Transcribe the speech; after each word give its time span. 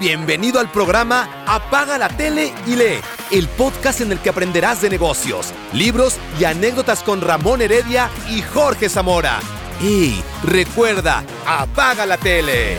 Bienvenido 0.00 0.60
al 0.60 0.70
programa 0.70 1.28
Apaga 1.44 1.98
la 1.98 2.08
tele 2.08 2.52
y 2.68 2.76
lee, 2.76 3.00
el 3.32 3.48
podcast 3.48 4.00
en 4.00 4.12
el 4.12 4.20
que 4.20 4.30
aprenderás 4.30 4.80
de 4.80 4.90
negocios, 4.90 5.52
libros 5.72 6.20
y 6.38 6.44
anécdotas 6.44 7.02
con 7.02 7.20
Ramón 7.20 7.62
Heredia 7.62 8.08
y 8.30 8.40
Jorge 8.40 8.88
Zamora. 8.88 9.40
Y 9.82 10.22
recuerda, 10.44 11.24
apaga 11.44 12.06
la 12.06 12.16
tele. 12.16 12.76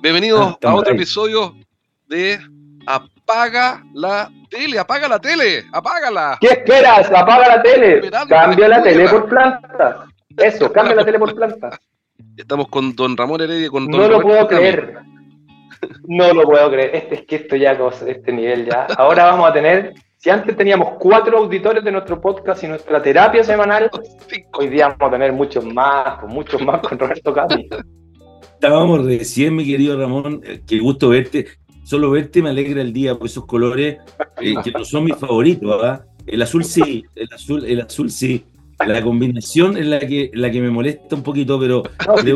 Bienvenidos 0.00 0.56
a 0.62 0.74
otro 0.76 0.94
episodio 0.94 1.56
de 2.06 2.38
Apaga 2.86 3.82
la 3.94 4.30
tele, 4.48 4.78
apaga 4.78 5.08
la 5.08 5.18
tele, 5.18 5.64
apágala. 5.72 6.38
¿Qué 6.40 6.50
esperas? 6.50 7.10
Apaga 7.10 7.56
la 7.56 7.62
tele. 7.62 8.08
Cambia 8.28 8.68
la 8.68 8.80
tele 8.80 9.08
por 9.08 9.28
planta. 9.28 10.06
Eso, 10.36 10.70
cambia 10.70 10.94
la 10.94 11.04
tele 11.04 11.18
por 11.18 11.34
planta. 11.34 11.76
Estamos 12.36 12.68
con 12.68 12.94
don 12.94 13.16
Ramón 13.16 13.40
Heredia. 13.40 13.70
Con 13.70 13.90
don 13.90 14.00
no 14.00 14.08
lo 14.08 14.20
puedo 14.20 14.46
creer. 14.46 14.98
No 16.06 16.32
lo 16.32 16.42
puedo 16.44 16.70
creer. 16.70 16.94
Este 16.94 17.14
es 17.16 17.26
que 17.26 17.36
esto 17.36 17.56
ya, 17.56 17.78
este 18.06 18.32
nivel 18.32 18.66
ya. 18.66 18.86
Ahora 18.96 19.24
vamos 19.24 19.50
a 19.50 19.52
tener, 19.52 19.94
si 20.16 20.30
antes 20.30 20.56
teníamos 20.56 20.94
cuatro 20.98 21.38
auditores 21.38 21.84
de 21.84 21.92
nuestro 21.92 22.20
podcast 22.20 22.62
y 22.64 22.68
nuestra 22.68 23.02
terapia 23.02 23.44
semanal, 23.44 23.90
hoy 24.52 24.68
día 24.68 24.88
vamos 24.88 25.08
a 25.08 25.10
tener 25.10 25.32
muchos 25.32 25.64
más, 25.64 26.22
muchos 26.28 26.62
más 26.62 26.80
con 26.80 26.98
Roberto 26.98 27.32
Cami. 27.32 27.68
Estábamos 28.54 29.04
recién, 29.04 29.54
mi 29.54 29.66
querido 29.66 29.98
Ramón, 29.98 30.40
eh, 30.44 30.62
qué 30.66 30.78
gusto 30.78 31.10
verte. 31.10 31.46
Solo 31.84 32.10
verte 32.10 32.42
me 32.42 32.48
alegra 32.48 32.80
el 32.80 32.92
día 32.92 33.14
por 33.14 33.26
esos 33.26 33.44
colores 33.44 33.98
eh, 34.40 34.54
que 34.64 34.72
no 34.72 34.84
son 34.84 35.04
mis 35.04 35.16
favoritos, 35.16 35.68
¿verdad? 35.68 36.06
El 36.26 36.42
azul 36.42 36.64
sí, 36.64 37.04
el 37.14 37.28
azul, 37.32 37.64
el 37.64 37.80
azul 37.82 38.10
sí. 38.10 38.44
La 38.84 39.02
combinación 39.02 39.76
es 39.76 39.86
la 39.86 39.98
que, 40.00 40.30
la 40.34 40.50
que 40.50 40.60
me 40.60 40.70
molesta 40.70 41.16
un 41.16 41.22
poquito, 41.22 41.58
pero 41.58 41.82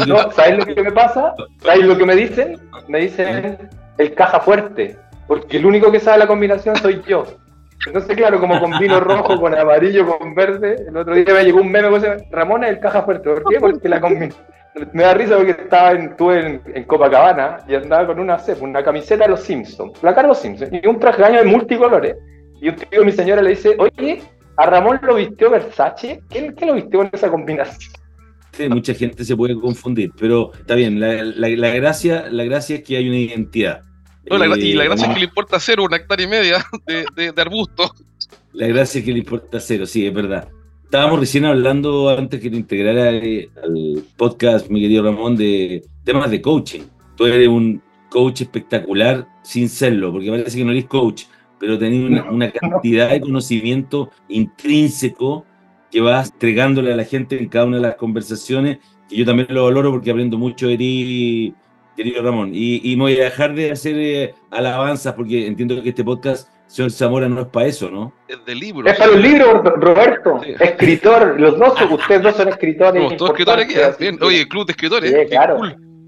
no, 0.07 0.33
¿Sabes 0.33 0.59
lo 0.59 0.75
que 0.75 0.83
me 0.83 0.93
pasa? 0.93 1.35
¿Sabes 1.63 1.85
lo 1.85 1.99
que 1.99 2.07
me 2.07 2.17
dicen? 2.17 2.59
Me 2.89 3.01
dicen 3.01 3.59
el 3.99 4.15
caja 4.15 4.41
fuerte, 4.41 4.97
porque 5.27 5.59
el 5.59 5.67
único 5.67 5.93
que 5.93 6.01
sabe 6.01 6.19
la 6.19 6.27
combinación 6.27 6.77
soy 6.77 7.03
yo. 7.07 7.27
Entonces, 7.87 8.17
claro, 8.17 8.41
como 8.41 8.59
con 8.59 8.79
vino 8.79 9.01
rojo, 9.01 9.41
con 9.41 9.55
amarillo, 9.55 10.07
con 10.19 10.35
verde, 10.35 10.77
el 10.89 10.97
otro 10.97 11.15
día 11.15 11.25
me 11.33 11.45
llegó 11.45 11.61
un 11.61 11.71
meme 11.71 11.89
que 11.89 11.95
dice, 11.95 12.29
Ramón 12.31 12.65
es 12.65 12.71
el 12.71 12.81
caja 12.81 13.03
fuerte. 13.03 13.29
¿Por 13.29 13.45
qué? 13.45 13.61
Porque 13.61 13.89
la 13.89 14.01
combinación... 14.01 14.45
Me 14.93 15.03
da 15.03 15.15
risa 15.15 15.37
porque 15.37 15.51
estaba 15.51 15.93
en, 15.93 16.11
estuve 16.11 16.63
en, 16.75 16.85
Copacabana 16.85 17.59
y 17.67 17.75
andaba 17.75 18.07
con 18.07 18.21
una, 18.21 18.39
una 18.61 18.85
camiseta 18.85 19.25
de 19.25 19.31
los 19.31 19.41
Simpsons, 19.41 20.01
la 20.03 20.15
cara 20.15 20.23
de 20.23 20.29
los 20.29 20.39
Simpsons, 20.39 20.71
y 20.73 20.87
un 20.87 20.99
traje 20.99 21.23
de 21.23 21.45
multicolores. 21.45 22.17
Y 22.61 22.69
un 22.69 22.77
tío, 22.77 23.05
mi 23.05 23.11
señora 23.11 23.43
le 23.43 23.51
dice, 23.51 23.75
oye, 23.79 24.23
¿A 24.61 24.67
Ramón 24.67 25.01
lo 25.03 25.15
vistió 25.15 25.51
Versace? 25.51 26.23
¿Qué, 26.29 26.55
lo 26.67 26.75
vistió 26.75 26.99
con 26.99 27.09
esa 27.11 27.31
combinación? 27.31 27.93
Sí, 28.53 28.69
mucha 28.69 28.93
gente 28.93 29.25
se 29.25 29.35
puede 29.35 29.59
confundir, 29.59 30.13
pero 30.19 30.53
está 30.53 30.75
bien, 30.75 31.01
la, 31.01 31.49
gracia, 31.49 32.27
la 32.31 32.45
gracia 32.45 32.77
es 32.77 32.83
que 32.83 32.99
hay 32.99 33.09
una 33.09 33.17
identidad. 33.17 33.85
y 34.27 34.37
la 34.37 34.45
eh, 34.45 34.87
gracia 34.87 35.07
es 35.07 35.15
que 35.15 35.21
le 35.21 35.25
importa 35.25 35.59
cero, 35.59 35.85
una 35.85 35.97
hectárea 35.97 36.27
y 36.27 36.29
media 36.29 36.67
de, 36.87 37.33
arbusto. 37.41 37.91
La 38.53 38.67
gracia 38.67 38.99
es 38.99 39.05
que 39.07 39.13
le 39.13 39.21
importa 39.21 39.61
cero, 39.61 39.87
sí, 39.87 40.07
es 40.07 40.13
verdad. 40.13 40.47
Estábamos 40.85 41.21
recién 41.21 41.47
hablando 41.47 42.11
antes 42.11 42.39
que 42.39 42.51
te 42.51 42.57
integrara 42.57 43.13
eh, 43.13 43.49
al 43.65 44.05
podcast, 44.19 44.69
mi 44.69 44.83
querido 44.83 45.05
Ramón, 45.05 45.37
de 45.37 45.87
temas 46.05 46.31
de 46.31 46.43
coaching. 46.43 46.83
Tú 47.17 47.25
eres 47.25 47.49
un 47.49 47.81
coach 48.11 48.43
espectacular 48.43 49.27
sin 49.43 49.71
serlo, 49.71 50.13
porque 50.13 50.29
parece 50.29 50.59
que 50.59 50.65
no 50.67 50.73
eres 50.73 50.85
coach 50.85 51.23
pero 51.61 51.79
tenés 51.79 52.25
una, 52.29 52.51
cantidad 52.51 53.11
de 53.11 53.21
conocimiento 53.21 54.11
intrínseco 54.29 55.45
que 55.91 56.01
vas 56.01 56.33
entregándole 56.33 56.93
a 56.93 56.97
la 56.97 57.05
gente 57.05 57.39
en 57.39 57.49
cada 57.49 57.67
una 57.67 57.77
de 57.77 57.83
las 57.83 57.97
conversaciones, 57.97 58.79
y 59.11 59.19
yo 59.19 59.27
también 59.27 59.49
lo 59.51 59.65
valoro 59.65 59.91
porque 59.91 60.11
aprendo 60.11 60.39
mucho 60.39 60.69
de 60.69 60.79
ti, 60.79 61.55
querido 61.97 62.23
Ramón. 62.23 62.53
Y, 62.55 62.95
me 62.97 63.03
voy 63.03 63.21
a 63.21 63.25
dejar 63.25 63.55
de 63.55 63.73
hacer 63.73 63.95
eh, 63.99 64.35
alabanzas 64.51 65.13
porque 65.15 65.47
entiendo 65.47 65.83
que 65.83 65.91
este 65.91 66.05
podcast, 66.05 66.49
señor 66.67 66.93
Zamora, 66.93 67.29
no 67.29 67.43
es 67.43 67.49
para 67.49 67.67
eso, 67.67 67.91
¿no? 67.91 68.13
Es 68.27 68.43
de 68.45 68.55
libros. 68.55 68.91
Es 68.91 68.99
para 68.99 69.11
los 69.11 69.21
libros, 69.21 69.63
Roberto. 69.77 70.41
Escritor, 70.61 71.39
los 71.39 71.59
dos, 71.59 71.75
ustedes 71.91 72.23
dos 72.23 72.37
son 72.37 72.49
escritores. 72.49 73.03
Somos 73.03 73.17
todos 73.19 73.31
escritores 73.33 73.65
aquí. 73.67 73.97
Bien. 73.99 74.19
Oye, 74.23 74.49
club 74.49 74.67
de 74.67 74.73
escritores. 74.73 75.11
Sí, 75.11 75.27
claro. 75.29 75.61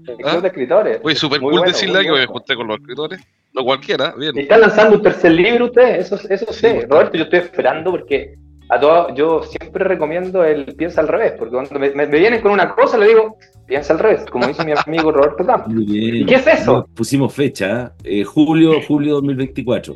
El 0.07 0.17
club 0.17 0.27
¿Ah? 0.27 0.41
de 0.41 0.47
escritores. 0.47 0.99
Oye, 1.03 1.15
súper 1.15 1.39
cool 1.39 1.61
decirle 1.61 2.03
que 2.03 2.11
me 2.11 2.25
junté 2.25 2.55
con 2.55 2.67
los 2.67 2.79
escritores. 2.79 3.21
No 3.53 3.63
cualquiera, 3.63 4.13
bien. 4.17 4.37
¿Está 4.37 4.57
lanzando 4.57 4.97
un 4.97 5.03
tercer 5.03 5.31
libro 5.31 5.65
usted? 5.65 5.99
Eso, 5.99 6.19
eso 6.29 6.51
sé. 6.51 6.85
Roberto, 6.89 7.17
yo 7.17 7.23
estoy 7.23 7.39
esperando 7.39 7.91
porque 7.91 8.35
a 8.69 8.79
todos, 8.79 9.13
yo 9.15 9.43
siempre 9.43 9.83
recomiendo 9.83 10.43
el 10.43 10.65
piensa 10.75 11.01
al 11.01 11.07
revés, 11.07 11.33
porque 11.37 11.53
cuando 11.53 11.79
me, 11.79 12.05
vienen 12.07 12.41
con 12.41 12.51
una 12.51 12.73
cosa 12.73 12.97
le 12.97 13.09
digo, 13.09 13.37
piensa 13.67 13.93
al 13.93 13.99
revés, 13.99 14.25
como 14.31 14.47
dice 14.47 14.65
mi 14.65 14.73
amigo 14.85 15.11
Roberto 15.11 15.45
Campos. 15.45 15.71
¿Y 15.77 16.25
qué 16.25 16.35
es 16.35 16.47
eso? 16.47 16.87
pusimos 16.95 17.33
fecha, 17.33 17.93
eh, 18.03 18.23
julio, 18.23 18.81
julio 18.87 19.15
2024. 19.15 19.95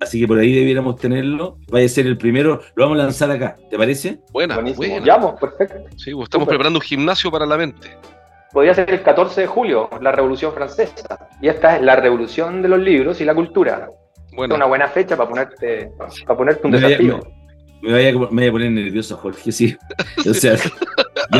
Así 0.00 0.20
que 0.20 0.28
por 0.28 0.38
ahí 0.38 0.54
debiéramos 0.54 0.96
tenerlo. 0.96 1.58
Vaya 1.70 1.86
a 1.86 1.88
ser 1.88 2.06
el 2.06 2.16
primero. 2.16 2.60
Lo 2.76 2.84
vamos 2.84 3.00
a 3.00 3.02
lanzar 3.02 3.32
acá. 3.32 3.56
¿Te 3.68 3.76
parece? 3.76 4.20
Buena, 4.30 4.60
buena. 4.60 5.04
Llamo, 5.04 5.34
perfecto. 5.36 5.88
Sí, 5.96 6.14
pues, 6.14 6.26
estamos 6.26 6.46
preparando 6.46 6.78
un 6.78 6.84
gimnasio 6.84 7.32
para 7.32 7.46
la 7.46 7.56
mente 7.56 7.88
podría 8.52 8.74
ser 8.74 8.90
el 8.90 9.02
14 9.02 9.42
de 9.42 9.46
julio, 9.46 9.88
la 10.00 10.12
Revolución 10.12 10.52
Francesa. 10.52 11.28
Y 11.40 11.48
esta 11.48 11.76
es 11.76 11.82
la 11.82 11.96
revolución 11.96 12.62
de 12.62 12.68
los 12.68 12.78
libros 12.78 13.20
y 13.20 13.24
la 13.24 13.34
cultura. 13.34 13.90
Bueno. 14.32 14.54
Es 14.54 14.58
una 14.58 14.66
buena 14.66 14.88
fecha 14.88 15.16
para 15.16 15.28
ponerte, 15.28 15.90
para 15.98 16.36
ponerte 16.36 16.66
un 16.66 16.72
desafío. 16.72 17.20
me, 17.82 17.92
voy 17.92 18.06
a, 18.06 18.12
me, 18.12 18.26
voy 18.26 18.46
a, 18.46 18.52
poner 18.52 18.70
nervioso, 18.70 19.16
Jorge, 19.16 19.52
sí. 19.52 19.76
O 20.28 20.34
sea, 20.34 20.56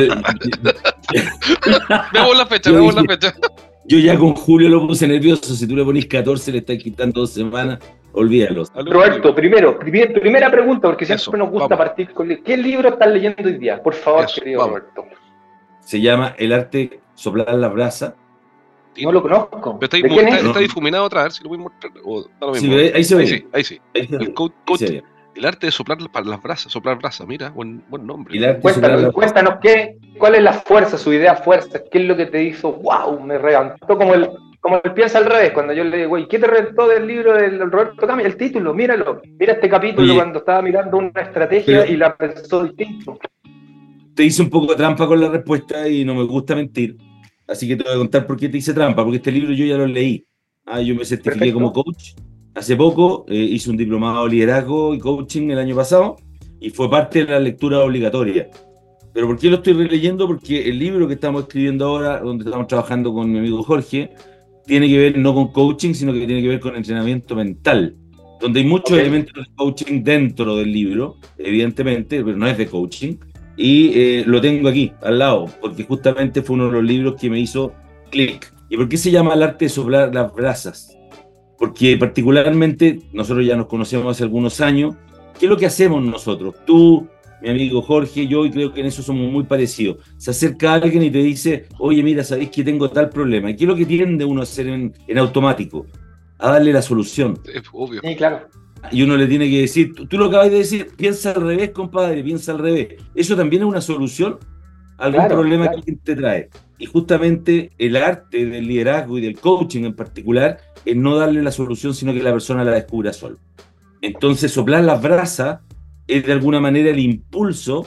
vemos 2.12 2.38
la 2.38 2.47
fecha, 2.47 2.70
vemos 2.70 2.94
la 2.94 3.04
fecha. 3.04 3.34
Yo 3.84 3.98
ya 3.98 4.18
con 4.18 4.34
Julio 4.34 4.68
lo 4.68 4.86
puse 4.86 5.08
nervioso. 5.08 5.54
Si 5.54 5.66
tú 5.66 5.74
le 5.74 5.84
pones 5.84 6.06
14, 6.06 6.52
le 6.52 6.58
estás 6.58 6.76
quitando 6.76 7.20
dos 7.20 7.32
semanas. 7.32 7.78
Olvídalo. 8.12 8.64
Roberto, 8.74 9.34
primero, 9.34 9.78
primera 9.78 10.50
pregunta, 10.50 10.88
porque 10.88 11.06
siempre 11.06 11.38
nos 11.38 11.50
gusta 11.50 11.76
partir 11.76 12.10
con. 12.12 12.28
¿Qué 12.44 12.56
libro 12.56 12.91
estás 12.91 13.08
leyendo 13.08 13.44
hoy 13.44 13.58
día? 13.58 13.82
Por 13.82 13.94
favor, 13.94 14.26
querido 14.34 14.66
Roberto 14.66 15.04
se 15.88 16.03
llama 16.03 16.34
El 16.37 16.53
arte 16.53 17.00
soplar 17.15 17.54
la 17.54 17.69
brasa. 17.69 18.15
No 19.00 19.10
lo 19.10 19.22
conozco. 19.22 19.78
Pero 19.81 20.06
está, 20.06 20.60
difuminado 20.60 21.04
otra 21.04 21.25
vez, 21.25 21.37
si 21.37 21.43
lo 21.43 21.49
voy 21.49 21.59
a 21.59 21.62
mostrar. 21.62 21.93
sí, 22.56 22.71
ahí, 22.94 23.04
se 23.04 23.15
ve. 23.15 23.47
Ahí 23.54 23.65
sí, 23.65 23.81
ahí 23.94 24.06
sí. 24.06 25.03
el, 25.34 25.44
arte 25.47 25.69
de 25.69 25.72
soplar 25.72 25.97
las 26.03 26.43
brasas, 26.43 26.71
soplar 26.71 26.98
brasas, 26.98 27.27
mira, 27.27 27.48
buen, 27.48 27.82
buen 27.88 28.06
nombre. 28.06 28.59
Cuéntanos, 28.60 29.15
cuéntanos 29.15 29.54
qué, 29.62 29.97
cuál 30.19 30.34
es 30.34 30.43
la 30.43 30.53
fuerza, 30.53 30.98
su 30.98 31.10
idea 31.10 31.37
fuerza, 31.37 31.81
qué 31.91 32.00
es 32.00 32.04
lo 32.04 32.19
que 32.19 32.27
te 32.27 32.43
hizo, 32.43 32.71
wow, 32.71 33.19
me 33.21 33.38
reventó 33.38 33.97
como 33.97 34.12
el, 34.12 34.28
como 34.60 34.82
el 34.84 34.93
piensa 34.93 35.16
al 35.16 35.25
revés, 35.25 35.53
cuando 35.53 35.72
yo 35.72 35.84
le 35.84 35.97
digo, 35.97 36.10
güey, 36.10 36.28
¿qué 36.28 36.38
te 36.38 36.48
reventó 36.48 36.87
del 36.87 37.06
libro 37.06 37.32
del 37.32 37.71
Roberto 37.71 38.06
Cami? 38.06 38.25
El 38.25 38.37
título, 38.37 38.75
míralo, 38.75 39.22
mira 39.38 39.54
este 39.54 39.71
capítulo 39.71 40.16
cuando 40.16 40.41
estaba 40.41 40.60
mirando 40.60 40.98
una 40.98 41.22
estrategia 41.22 41.87
y 41.87 41.97
la 41.97 42.15
pensó 42.15 42.65
distinto 42.65 43.19
te 44.18 44.24
hice 44.24 44.42
un 44.42 44.50
poco 44.50 44.66
de 44.66 44.74
trampa 44.74 45.06
con 45.06 45.20
la 45.20 45.28
respuesta 45.28 45.88
y 45.88 46.04
no 46.04 46.12
me 46.12 46.24
gusta 46.24 46.56
mentir. 46.56 46.96
Así 47.46 47.68
que 47.68 47.76
te 47.76 47.84
voy 47.84 47.92
a 47.92 47.98
contar 47.98 48.26
por 48.26 48.36
qué 48.36 48.48
te 48.48 48.58
hice 48.58 48.74
trampa, 48.74 49.04
porque 49.04 49.18
este 49.18 49.30
libro 49.30 49.52
yo 49.52 49.64
ya 49.64 49.76
lo 49.76 49.86
leí. 49.86 50.26
Ah, 50.66 50.82
yo 50.82 50.96
me 50.96 51.04
certifiqué 51.04 51.52
como 51.52 51.72
coach 51.72 52.14
hace 52.52 52.74
poco, 52.74 53.26
eh, 53.28 53.36
hice 53.36 53.70
un 53.70 53.76
diplomado 53.76 54.24
de 54.24 54.32
liderazgo 54.32 54.92
y 54.92 54.98
coaching 54.98 55.50
el 55.50 55.58
año 55.60 55.76
pasado 55.76 56.16
y 56.58 56.70
fue 56.70 56.90
parte 56.90 57.24
de 57.24 57.30
la 57.30 57.38
lectura 57.38 57.78
obligatoria. 57.78 58.50
Pero 59.14 59.28
¿por 59.28 59.38
qué 59.38 59.50
lo 59.50 59.58
estoy 59.58 59.74
releyendo? 59.74 60.26
Porque 60.26 60.68
el 60.68 60.80
libro 60.80 61.06
que 61.06 61.14
estamos 61.14 61.42
escribiendo 61.42 61.86
ahora, 61.86 62.18
donde 62.18 62.44
estamos 62.44 62.66
trabajando 62.66 63.14
con 63.14 63.30
mi 63.30 63.38
amigo 63.38 63.62
Jorge, 63.62 64.10
tiene 64.66 64.88
que 64.88 64.98
ver 64.98 65.16
no 65.16 65.32
con 65.32 65.52
coaching, 65.52 65.94
sino 65.94 66.12
que 66.12 66.26
tiene 66.26 66.42
que 66.42 66.48
ver 66.48 66.58
con 66.58 66.74
entrenamiento 66.74 67.36
mental, 67.36 67.94
donde 68.40 68.58
hay 68.58 68.66
muchos 68.66 68.98
elementos 68.98 69.46
de 69.46 69.54
coaching 69.54 70.02
dentro 70.02 70.56
del 70.56 70.72
libro, 70.72 71.18
evidentemente, 71.38 72.24
pero 72.24 72.36
no 72.36 72.48
es 72.48 72.59
de 72.59 72.66
coaching 72.66 73.14
y 73.59 73.91
eh, 73.93 74.25
lo 74.25 74.41
tengo 74.41 74.69
aquí, 74.69 74.93
al 75.03 75.19
lado, 75.19 75.47
porque 75.60 75.83
justamente 75.83 76.43
fue 76.43 76.55
uno 76.55 76.66
de 76.66 76.72
los 76.72 76.84
libros 76.84 77.21
que 77.21 77.28
me 77.28 77.41
hizo 77.41 77.75
clic. 78.09 78.55
¿Y 78.69 78.77
por 78.77 78.89
qué 78.89 78.97
se 78.97 79.10
llama 79.10 79.34
el 79.34 79.43
arte 79.43 79.65
de 79.65 79.69
soplar 79.69 80.15
las 80.15 80.33
brasas? 80.33 80.97
Porque 81.59 81.97
particularmente 81.97 83.01
nosotros 83.13 83.45
ya 83.45 83.57
nos 83.57 83.66
conocemos 83.66 84.15
hace 84.15 84.22
algunos 84.22 84.60
años. 84.60 84.95
¿Qué 85.41 85.47
es 85.47 85.51
lo 85.51 85.57
que 85.57 85.66
hacemos 85.66 86.05
nosotros? 86.05 86.55
Tú, 86.66 87.09
mi 87.43 87.49
amigo 87.49 87.83
Jorge, 87.83 88.28
yo, 88.28 88.47
y 88.47 88.51
creo 88.53 88.72
que 88.72 88.81
en 88.81 88.87
eso 88.87 89.03
somos 89.03 89.28
muy 89.28 89.43
parecidos. 89.43 89.97
Se 90.19 90.31
acerca 90.31 90.75
alguien 90.75 91.03
y 91.03 91.10
te 91.10 91.19
dice, 91.19 91.66
oye, 91.81 92.01
mira, 92.05 92.22
sabéis 92.22 92.51
que 92.51 92.63
tengo 92.63 92.89
tal 92.91 93.09
problema. 93.09 93.51
¿Y 93.51 93.57
qué 93.57 93.65
es 93.65 93.69
lo 93.69 93.75
que 93.75 93.87
tiende 93.87 94.25
uno 94.25 94.41
a 94.41 94.45
hacer 94.45 94.69
en, 94.69 94.95
en 95.09 95.19
automático? 95.19 95.84
A 96.39 96.53
darle 96.53 96.72
la 96.72 96.83
solución. 96.83 97.41
Es 97.53 97.65
obvio. 97.72 98.03
Sí, 98.05 98.15
claro 98.15 98.49
y 98.90 99.02
uno 99.02 99.16
le 99.16 99.26
tiene 99.26 99.48
que 99.50 99.60
decir, 99.60 99.94
tú, 99.94 100.18
lo 100.18 100.26
acabas 100.26 100.50
de 100.50 100.58
decir, 100.58 100.88
piensa 100.96 101.30
al 101.30 101.42
revés, 101.42 101.70
compadre, 101.70 102.22
piensa 102.22 102.52
al 102.52 102.58
revés. 102.58 102.94
Eso 103.14 103.36
también 103.36 103.62
es 103.62 103.68
una 103.68 103.80
solución 103.80 104.38
a 104.98 105.06
algún 105.06 105.28
problema 105.28 105.68
que 105.68 105.76
alguien 105.76 105.98
te 105.98 106.16
trae. 106.16 106.48
Y 106.78 106.86
justamente 106.86 107.72
el 107.78 107.96
arte 107.96 108.46
del 108.46 108.66
liderazgo 108.66 109.18
y 109.18 109.20
del 109.20 109.38
coaching 109.38 109.84
en 109.84 109.94
particular 109.94 110.58
es 110.84 110.96
no 110.96 111.16
darle 111.16 111.42
la 111.42 111.50
solución, 111.50 111.94
sino 111.94 112.12
que 112.12 112.22
la 112.22 112.32
persona 112.32 112.64
la 112.64 112.72
descubra 112.72 113.12
solo. 113.12 113.38
Entonces, 114.00 114.52
soplar 114.52 114.84
las 114.84 115.02
brasas 115.02 115.60
es 116.06 116.24
de 116.24 116.32
alguna 116.32 116.60
manera 116.60 116.90
el 116.90 116.98
impulso 116.98 117.86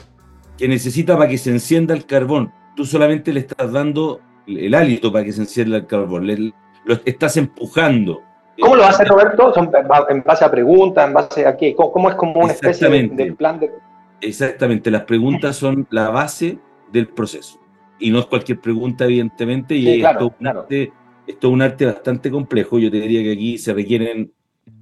que 0.58 0.68
necesita 0.68 1.16
para 1.16 1.28
que 1.28 1.38
se 1.38 1.50
encienda 1.50 1.94
el 1.94 2.06
carbón. 2.06 2.52
tú 2.76 2.84
solamente 2.84 3.32
le 3.32 3.40
estás 3.40 3.72
dando 3.72 4.20
el 4.46 4.74
hálito 4.74 5.12
para 5.12 5.24
que 5.24 5.32
se 5.32 5.40
encienda 5.40 5.76
el 5.78 5.86
carbón, 5.86 6.26
lo 6.84 7.00
estás 7.04 7.36
empujando. 7.36 8.22
¿Cómo 8.60 8.76
lo 8.76 8.84
hace 8.84 9.04
Roberto? 9.04 9.52
¿En 10.08 10.22
base 10.22 10.44
a 10.44 10.50
preguntas? 10.50 11.06
¿En 11.06 11.14
base 11.14 11.46
a 11.46 11.56
qué? 11.56 11.74
¿Cómo, 11.74 12.10
es 12.10 12.16
como 12.16 12.40
una 12.40 12.52
especie 12.52 12.88
de, 12.88 13.32
plan 13.32 13.58
de...? 13.58 13.70
Exactamente, 14.20 14.90
las 14.90 15.02
preguntas 15.04 15.56
son 15.56 15.86
la 15.90 16.10
base 16.10 16.58
del 16.92 17.08
proceso. 17.08 17.58
Y 17.98 18.10
no 18.10 18.18
es 18.18 18.26
cualquier 18.26 18.60
pregunta, 18.60 19.04
evidentemente, 19.04 19.74
y 19.74 20.02
esto, 20.02 20.26
es 20.26 20.32
un 20.40 20.46
arte, 20.46 20.92
esto 21.26 21.48
es 21.48 21.52
un 21.52 21.62
arte 21.62 21.86
bastante 21.86 22.30
complejo. 22.30 22.78
Yo 22.78 22.90
te 22.90 23.00
diría 23.00 23.22
que 23.22 23.32
aquí 23.32 23.58
se 23.58 23.72
requieren, 23.72 24.32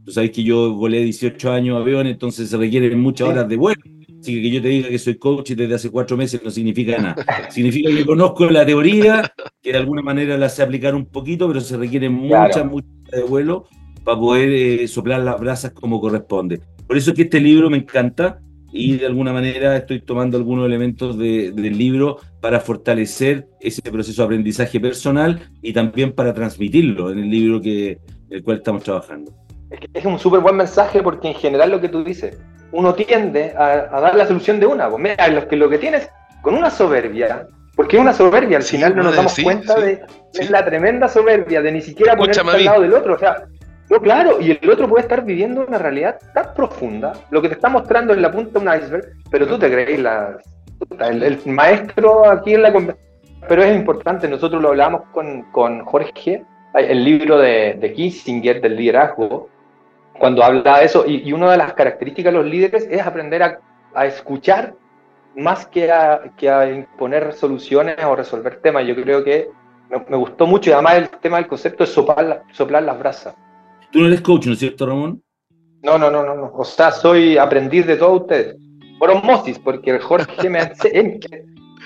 tú 0.04 0.10
sabes 0.10 0.30
que 0.30 0.42
yo 0.42 0.74
volé 0.74 1.02
18 1.04 1.52
años 1.52 1.80
avión, 1.80 2.06
entonces 2.06 2.50
se 2.50 2.56
requieren 2.56 3.00
muchas 3.00 3.28
horas 3.28 3.48
de 3.48 3.56
vuelo. 3.56 3.80
Así 4.20 4.34
que 4.34 4.42
que 4.42 4.50
yo 4.50 4.62
te 4.62 4.68
diga 4.68 4.88
que 4.88 4.98
soy 4.98 5.16
coach 5.16 5.52
desde 5.52 5.74
hace 5.74 5.90
cuatro 5.90 6.16
meses 6.16 6.42
no 6.44 6.50
significa 6.50 6.98
nada. 6.98 7.50
Significa 7.50 7.90
que 7.90 8.04
conozco 8.04 8.44
la 8.50 8.66
teoría, 8.66 9.32
que 9.62 9.72
de 9.72 9.78
alguna 9.78 10.02
manera 10.02 10.36
la 10.36 10.48
sé 10.48 10.62
aplicar 10.62 10.94
un 10.94 11.06
poquito, 11.06 11.48
pero 11.48 11.60
se 11.60 11.76
requieren 11.76 12.12
muchas, 12.12 12.64
muchas 12.66 12.90
horas 13.08 13.22
de 13.22 13.22
vuelo 13.22 13.64
para 14.04 14.18
poder 14.18 14.50
eh, 14.50 14.88
soplar 14.88 15.20
las 15.20 15.40
brasas 15.40 15.72
como 15.72 16.00
corresponde. 16.00 16.60
Por 16.86 16.96
eso 16.96 17.10
es 17.10 17.16
que 17.16 17.22
este 17.22 17.40
libro 17.40 17.70
me 17.70 17.78
encanta 17.78 18.40
y 18.72 18.98
de 18.98 19.06
alguna 19.06 19.32
manera 19.32 19.76
estoy 19.76 20.00
tomando 20.00 20.36
algunos 20.36 20.66
elementos 20.66 21.18
del 21.18 21.78
libro 21.78 22.18
para 22.40 22.60
fortalecer 22.60 23.48
ese 23.60 23.82
proceso 23.82 24.22
de 24.22 24.26
aprendizaje 24.26 24.78
personal 24.80 25.50
y 25.62 25.72
también 25.72 26.12
para 26.12 26.32
transmitirlo 26.32 27.10
en 27.10 27.18
el 27.18 27.30
libro 27.30 27.60
que 27.60 27.98
el 28.28 28.42
cual 28.42 28.58
estamos 28.58 28.82
trabajando. 28.82 29.32
Es 29.94 30.04
un 30.04 30.18
súper 30.18 30.40
buen 30.40 30.56
mensaje 30.56 31.02
porque 31.02 31.28
en 31.28 31.34
general 31.34 31.70
lo 31.70 31.80
que 31.80 31.88
tú 31.88 32.02
dices, 32.04 32.38
uno 32.72 32.94
tiende 32.94 33.54
a, 33.56 34.00
dar 34.00 34.14
la 34.14 34.26
solución 34.26 34.60
de 34.60 34.66
una. 34.66 34.88
Pues 34.88 35.02
mira, 35.02 35.28
lo 35.28 35.46
que, 35.46 35.56
lo 35.56 35.68
que 35.68 35.78
tienes 35.78 36.10
con 36.42 36.54
una 36.54 36.70
soberbia, 36.70 37.46
porque 37.76 37.96
es 37.96 38.02
una 38.02 38.12
soberbia, 38.12 38.58
al 38.58 38.62
final 38.62 38.96
no 38.96 39.02
nos 39.02 39.16
damos 39.16 39.38
cuenta 39.42 39.74
de 39.78 40.02
es 40.34 40.50
la 40.50 40.64
tremenda 40.64 41.08
soberbia 41.08 41.60
de 41.60 41.72
ni 41.72 41.80
siquiera 41.80 42.16
ponerse 42.16 42.40
al 42.40 42.64
lado 42.64 42.82
del 42.82 42.94
otro. 42.94 43.14
O 43.14 43.18
sea, 43.18 43.44
no, 43.90 44.00
claro, 44.00 44.40
y 44.40 44.52
el 44.52 44.70
otro 44.70 44.88
puede 44.88 45.02
estar 45.02 45.24
viviendo 45.24 45.64
una 45.66 45.78
realidad 45.78 46.16
tan 46.32 46.54
profunda, 46.54 47.12
lo 47.30 47.42
que 47.42 47.48
te 47.48 47.54
está 47.54 47.68
mostrando 47.68 48.12
en 48.12 48.22
la 48.22 48.30
punta 48.30 48.58
de 48.58 48.66
un 48.66 48.74
iceberg, 48.74 49.04
pero 49.30 49.48
tú 49.48 49.58
te 49.58 49.70
crees 49.70 49.98
la, 49.98 50.38
el, 51.00 51.40
maestro 51.46 52.30
aquí 52.30 52.54
en 52.54 52.62
la 52.62 52.94
pero 53.48 53.64
es 53.64 53.74
importante, 53.74 54.28
nosotros 54.28 54.62
lo 54.62 54.68
hablamos 54.68 55.02
con, 55.12 55.42
con 55.50 55.84
Jorge, 55.84 56.44
el 56.74 57.04
libro 57.04 57.38
de, 57.38 57.78
de 57.80 57.92
Kissinger 57.92 58.60
del 58.60 58.76
liderazgo, 58.76 59.48
cuando 60.20 60.44
habla 60.44 60.78
de 60.78 60.84
eso, 60.84 61.04
y, 61.06 61.32
una 61.32 61.50
de 61.50 61.56
las 61.56 61.72
características 61.72 62.30
de 62.30 62.38
los 62.38 62.46
líderes 62.46 62.86
es 62.90 63.00
aprender 63.00 63.42
a, 63.42 63.58
a 63.94 64.04
escuchar 64.04 64.74
más 65.34 65.66
que 65.66 65.90
a, 65.90 66.30
que 66.36 66.50
a, 66.50 66.70
imponer 66.70 67.32
soluciones 67.32 67.96
o 68.04 68.14
resolver 68.14 68.60
temas. 68.60 68.86
Yo 68.86 68.94
creo 68.94 69.24
que 69.24 69.48
me, 69.88 70.16
gustó 70.18 70.46
mucho 70.46 70.68
y 70.68 70.72
además 70.74 70.96
el 70.96 71.08
tema 71.08 71.38
del 71.38 71.46
concepto 71.46 71.84
de 71.84 71.90
soplar, 71.90 72.42
soplar 72.52 72.82
las 72.82 72.98
brasas. 72.98 73.34
Tú 73.90 74.00
no 74.00 74.08
eres 74.08 74.20
coach, 74.20 74.46
¿no 74.46 74.52
es 74.52 74.58
cierto, 74.58 74.84
Ramón? 74.84 75.22
No, 75.82 75.96
no, 75.96 76.10
no, 76.10 76.22
no, 76.22 76.34
no. 76.34 76.52
O 76.54 76.64
sea, 76.64 76.90
soy 76.90 77.38
aprendiz 77.38 77.86
de 77.86 77.96
todos 77.96 78.20
ustedes. 78.20 78.56
Por 78.98 79.10
osmosis, 79.10 79.58
porque 79.58 79.92
el 79.92 80.00
Jorge 80.00 80.50
me 80.50 80.58
enseña. 80.60 81.18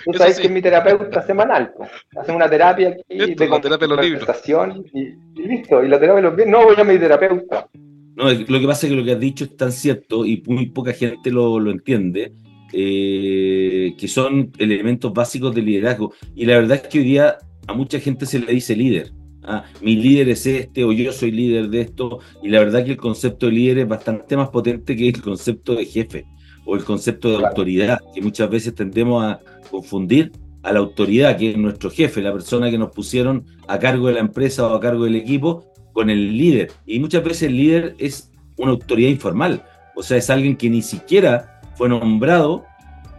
Tú 0.05 0.19
sabes 0.19 0.41
que 0.41 0.49
es 0.49 0.53
mi 0.53 0.61
terapeuta 0.61 1.23
semanal. 1.23 1.73
Hace 2.17 2.33
una 2.33 2.51
terapia 2.51 2.89
aquí 2.89 3.35
de 3.37 3.49
conversación 3.49 4.85
y, 4.93 5.03
y, 5.41 5.47
listo. 5.47 5.85
Y 5.85 5.89
la 5.89 6.01
terapia 6.01 6.23
los. 6.23 6.47
No 6.49 6.65
voy 6.65 6.75
a 6.77 6.83
mi 6.83 6.99
terapeuta. 6.99 7.69
No, 8.17 8.33
lo 8.33 8.61
que 8.61 8.67
pasa 8.67 8.87
es 8.87 8.93
que 8.93 8.97
lo 8.97 9.05
que 9.05 9.13
has 9.13 9.21
dicho 9.21 9.45
es 9.45 9.57
tan 9.57 9.73
cierto 9.73 10.25
y 10.25 10.43
muy 10.47 10.67
poca 10.67 10.93
gente 10.93 11.31
lo, 11.31 11.59
lo 11.59 11.71
entiende, 11.71 12.33
eh, 12.73 13.95
que 13.99 14.09
son 14.09 14.53
elementos 14.59 15.13
básicos 15.13 15.55
del 15.55 15.67
liderazgo. 15.67 16.13
Y 16.35 16.45
la 16.47 16.55
verdad 16.55 16.81
es 16.83 16.89
que 16.89 16.99
hoy 16.99 17.05
día 17.05 17.39
a 17.67 17.75
mucha 17.75 17.99
gente 17.99 18.27
se 18.27 18.39
le 18.39 18.53
dice 18.53 18.77
líder. 18.77 19.13
Ah, 19.43 19.65
mi 19.83 19.97
líder 19.97 20.31
es 20.31 20.47
este 20.47 20.85
o 20.85 20.93
yo 20.93 21.13
soy 21.13 21.31
líder 21.31 21.69
de 21.69 21.83
esto. 21.83 22.21
Y 22.43 22.49
la 22.49 22.61
verdad 22.61 22.85
que 22.85 22.93
el 22.93 22.97
concepto 22.97 23.47
de 23.47 23.53
líder 23.53 23.79
es 23.79 23.89
bastante 23.89 24.37
más 24.37 24.49
potente 24.49 24.97
que 24.97 25.09
el 25.09 25.21
concepto 25.21 25.75
de 25.75 25.85
jefe 25.85 26.25
o 26.65 26.77
el 26.77 26.85
concepto 26.85 27.31
de 27.31 27.45
autoridad, 27.47 27.99
que 28.15 28.23
muchas 28.23 28.49
veces 28.49 28.75
tendemos 28.75 29.23
a 29.23 29.41
confundir 29.71 30.33
a 30.63 30.73
la 30.73 30.79
autoridad, 30.79 31.37
que 31.37 31.51
es 31.51 31.59
nuestro 31.59 31.91
jefe, 31.91 32.23
la 32.23 32.33
persona 32.33 32.71
que 32.71 32.79
nos 32.79 32.91
pusieron 32.91 33.45
a 33.69 33.79
cargo 33.79 34.09
de 34.09 34.15
la 34.15 34.21
empresa 34.21 34.67
o 34.67 34.75
a 34.75 34.81
cargo 34.81 35.05
del 35.05 35.17
equipo, 35.17 35.74
con 35.95 36.11
el 36.11 36.37
líder. 36.37 36.71
Y 36.85 37.01
muchas 37.01 37.25
veces 37.25 37.45
el 37.45 37.57
líder 37.57 37.95
es 37.99 38.31
una 38.59 38.73
autoridad 38.73 39.09
informal, 39.09 39.65
o 39.97 40.03
sea, 40.03 40.19
es 40.19 40.29
alguien 40.29 40.57
que 40.57 40.69
ni 40.69 40.83
siquiera 40.83 41.61
fue 41.77 41.89
nombrado 41.89 42.67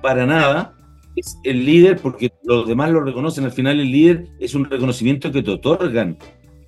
para 0.01 0.27
nada 0.27 0.75
es 1.16 1.39
el 1.44 1.66
líder 1.66 1.98
porque 1.98 2.31
los 2.44 2.68
demás 2.68 2.92
lo 2.92 3.01
reconocen. 3.01 3.45
Al 3.45 3.51
final 3.51 3.80
el 3.80 3.92
líder 3.92 4.27
es 4.39 4.54
un 4.54 4.66
reconocimiento 4.66 5.31
que 5.31 5.42
te 5.42 5.51
otorgan 5.51 6.18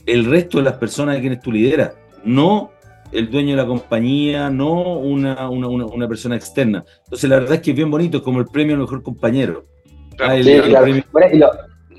el 0.05 0.25
resto 0.25 0.57
de 0.57 0.63
las 0.63 0.75
personas 0.75 1.17
a 1.17 1.19
quienes 1.19 1.41
tú 1.41 1.51
lideras, 1.51 1.93
no 2.23 2.71
el 3.11 3.29
dueño 3.29 3.51
de 3.51 3.57
la 3.57 3.65
compañía, 3.65 4.49
no 4.49 4.97
una, 4.99 5.49
una, 5.49 5.67
una, 5.67 6.07
persona 6.07 6.35
externa. 6.35 6.83
Entonces 7.03 7.29
la 7.29 7.39
verdad 7.39 7.55
es 7.55 7.61
que 7.61 7.71
es 7.71 7.75
bien 7.75 7.91
bonito, 7.91 8.23
como 8.23 8.39
el 8.39 8.45
premio 8.45 8.75
al 8.75 8.81
mejor 8.81 9.03
compañero. 9.03 9.65
Ah, 10.19 10.35
y 10.37 10.43
lo, 10.43 11.51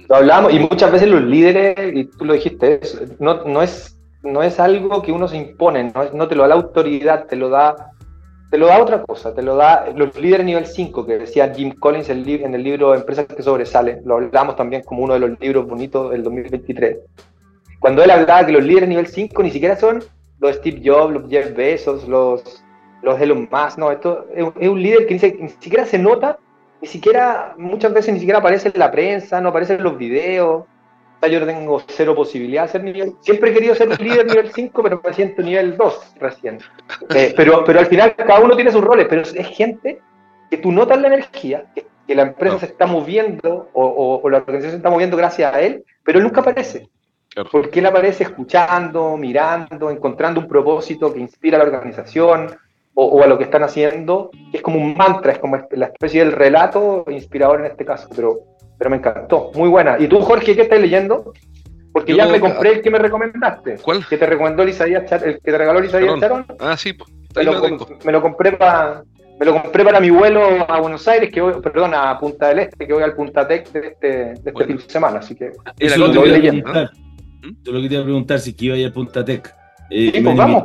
hablamos, 0.08 0.52
y 0.52 0.58
muchas 0.58 0.90
veces 0.90 1.08
los 1.08 1.22
líderes, 1.22 1.76
y 1.94 2.04
tú 2.04 2.24
lo 2.24 2.32
dijiste, 2.32 2.80
no, 3.20 3.44
no, 3.44 3.62
es, 3.62 3.97
no 4.22 4.42
es 4.42 4.58
algo 4.60 5.02
que 5.02 5.12
uno 5.12 5.28
se 5.28 5.36
impone, 5.36 5.92
no, 5.94 6.10
no 6.12 6.28
te 6.28 6.34
lo 6.34 6.42
da 6.42 6.48
la 6.48 6.54
autoridad, 6.56 7.26
te 7.26 7.36
lo 7.36 7.48
da 7.48 7.92
te 8.50 8.56
lo 8.56 8.66
da 8.66 8.82
otra 8.82 9.02
cosa, 9.02 9.34
te 9.34 9.42
lo 9.42 9.56
da 9.56 9.90
los 9.94 10.18
líderes 10.18 10.46
nivel 10.46 10.66
5, 10.66 11.04
que 11.04 11.18
decía 11.18 11.52
Jim 11.54 11.72
Collins 11.78 12.08
en 12.08 12.54
el 12.54 12.62
libro 12.62 12.94
Empresas 12.94 13.26
que 13.26 13.42
sobresalen, 13.42 14.00
lo 14.04 14.16
hablamos 14.16 14.56
también 14.56 14.82
como 14.82 15.02
uno 15.02 15.14
de 15.14 15.20
los 15.20 15.38
libros 15.38 15.66
bonitos 15.66 16.10
del 16.10 16.22
2023. 16.22 16.98
Cuando 17.78 18.02
él 18.02 18.10
hablaba 18.10 18.46
que 18.46 18.52
los 18.52 18.64
líderes 18.64 18.88
nivel 18.88 19.06
5 19.06 19.42
ni 19.42 19.50
siquiera 19.50 19.76
son 19.76 20.02
los 20.40 20.56
Steve 20.56 20.80
Jobs, 20.82 21.12
los 21.12 21.28
Jeff 21.28 21.54
Bezos, 21.54 22.08
los, 22.08 22.64
los 23.02 23.20
Elon 23.20 23.48
Musk, 23.50 23.76
no, 23.76 23.92
esto 23.92 24.26
es, 24.34 24.68
un 24.68 24.82
líder 24.82 25.06
que 25.06 25.14
ni, 25.14 25.42
ni, 25.42 25.48
siquiera 25.50 25.84
se 25.84 25.98
nota, 25.98 26.38
ni 26.80 26.88
siquiera, 26.88 27.54
muchas 27.58 27.92
veces 27.92 28.14
ni 28.14 28.20
siquiera 28.20 28.38
aparece 28.38 28.70
en 28.72 28.78
la 28.78 28.90
prensa, 28.90 29.42
no 29.42 29.50
aparece 29.50 29.74
en 29.74 29.82
los 29.82 29.98
videos, 29.98 30.64
yo 31.26 31.44
tengo 31.44 31.82
cero 31.88 32.14
posibilidad 32.14 32.62
de 32.62 32.68
ser 32.68 32.84
nivel. 32.84 33.14
Siempre 33.20 33.50
he 33.50 33.54
querido 33.54 33.74
ser 33.74 34.00
líder 34.00 34.26
nivel 34.26 34.52
5, 34.52 34.82
pero 34.82 35.00
me 35.04 35.12
siento 35.12 35.42
nivel 35.42 35.76
2 35.76 36.14
recién. 36.20 36.58
Eh, 37.14 37.34
pero, 37.36 37.64
pero 37.64 37.80
al 37.80 37.86
final 37.86 38.14
cada 38.14 38.40
uno 38.40 38.54
tiene 38.54 38.70
sus 38.70 38.82
roles, 38.82 39.06
pero 39.08 39.22
es 39.22 39.46
gente 39.48 40.00
que 40.50 40.58
tú 40.58 40.70
notas 40.70 41.00
la 41.00 41.08
energía, 41.08 41.64
que, 41.74 41.86
la 42.14 42.22
empresa 42.22 42.58
se 42.58 42.66
está 42.66 42.86
moviendo 42.86 43.68
o, 43.74 44.30
la 44.30 44.38
organización 44.38 44.70
se 44.70 44.76
está 44.78 44.88
moviendo 44.88 45.16
gracias 45.16 45.54
a 45.54 45.60
él, 45.60 45.84
pero 46.02 46.18
él 46.18 46.24
nunca 46.24 46.40
aparece. 46.40 46.88
Porque 47.52 47.80
él 47.80 47.86
aparece 47.86 48.24
escuchando, 48.24 49.16
mirando, 49.18 49.90
encontrando 49.90 50.40
un 50.40 50.48
propósito 50.48 51.12
que 51.12 51.20
inspira 51.20 51.56
a 51.56 51.58
la 51.58 51.66
organización 51.66 52.56
o, 52.94 53.04
o, 53.04 53.22
a 53.22 53.26
lo 53.26 53.36
que 53.36 53.44
están 53.44 53.62
haciendo, 53.62 54.30
es 54.52 54.62
como 54.62 54.80
un 54.80 54.96
mantra, 54.96 55.32
es 55.32 55.38
como 55.38 55.58
la 55.70 55.86
especie 55.86 56.24
del 56.24 56.32
relato 56.32 57.04
inspirador 57.08 57.60
en 57.60 57.66
este 57.66 57.84
caso. 57.84 58.08
Pero 58.16 58.40
pero 58.78 58.90
me 58.90 58.98
encantó, 58.98 59.50
muy 59.54 59.68
buena. 59.68 59.96
¿Y 59.98 60.06
tú, 60.06 60.20
Jorge, 60.20 60.54
qué 60.54 60.62
estás 60.62 60.80
leyendo? 60.80 61.32
Porque 61.92 62.14
ya 62.14 62.26
me 62.26 62.38
compré 62.38 62.74
el 62.74 62.82
que 62.82 62.90
me 62.90 62.98
recomendaste. 62.98 63.78
¿Cuál? 63.82 64.06
Que 64.06 64.16
te 64.16 64.26
recomendó 64.26 64.66
Isaías 64.66 65.10
el 65.10 65.40
que 65.40 65.50
te 65.50 65.58
regaló 65.58 65.82
Isaías 65.82 66.20
Charon. 66.20 66.46
Ah, 66.60 66.76
sí, 66.76 66.92
pues. 66.92 67.10
Me 67.34 67.44
lo, 67.44 67.60
me 68.04 68.12
lo, 68.12 68.22
compré 68.22 68.52
para 68.52 69.02
me 69.38 69.46
lo 69.46 69.62
compré 69.62 69.84
para 69.84 70.00
mi 70.00 70.10
vuelo 70.10 70.66
a 70.68 70.80
Buenos 70.80 71.06
Aires, 71.06 71.30
que 71.32 71.40
voy, 71.40 71.60
perdón, 71.60 71.94
a 71.94 72.18
Punta 72.18 72.48
del 72.48 72.60
Este, 72.60 72.86
que 72.86 72.92
voy 72.92 73.02
al 73.02 73.14
Punta 73.14 73.46
Tech 73.46 73.70
de 73.70 73.88
este, 73.88 74.08
de 74.08 74.42
este 74.44 74.64
fin 74.64 74.76
de 74.76 74.82
semana, 74.82 75.18
así 75.18 75.34
que 75.34 75.50
Eso 75.78 75.98
lo, 75.98 76.12
voy 76.12 76.30
leyendo. 76.30 76.72
Yo 77.62 77.72
lo 77.72 77.80
que 77.80 77.88
te 77.88 77.94
iba 77.94 78.02
a 78.02 78.06
preguntar 78.06 78.40
si 78.40 78.54
que 78.54 78.66
iba 78.66 78.74
a 78.74 78.78
ir 78.78 78.88
a 78.88 78.92
Punta 78.92 79.24
Tech. 79.24 79.54
Eh, 79.90 80.10
sí, 80.14 80.20
pues 80.20 80.36
vamos. 80.36 80.64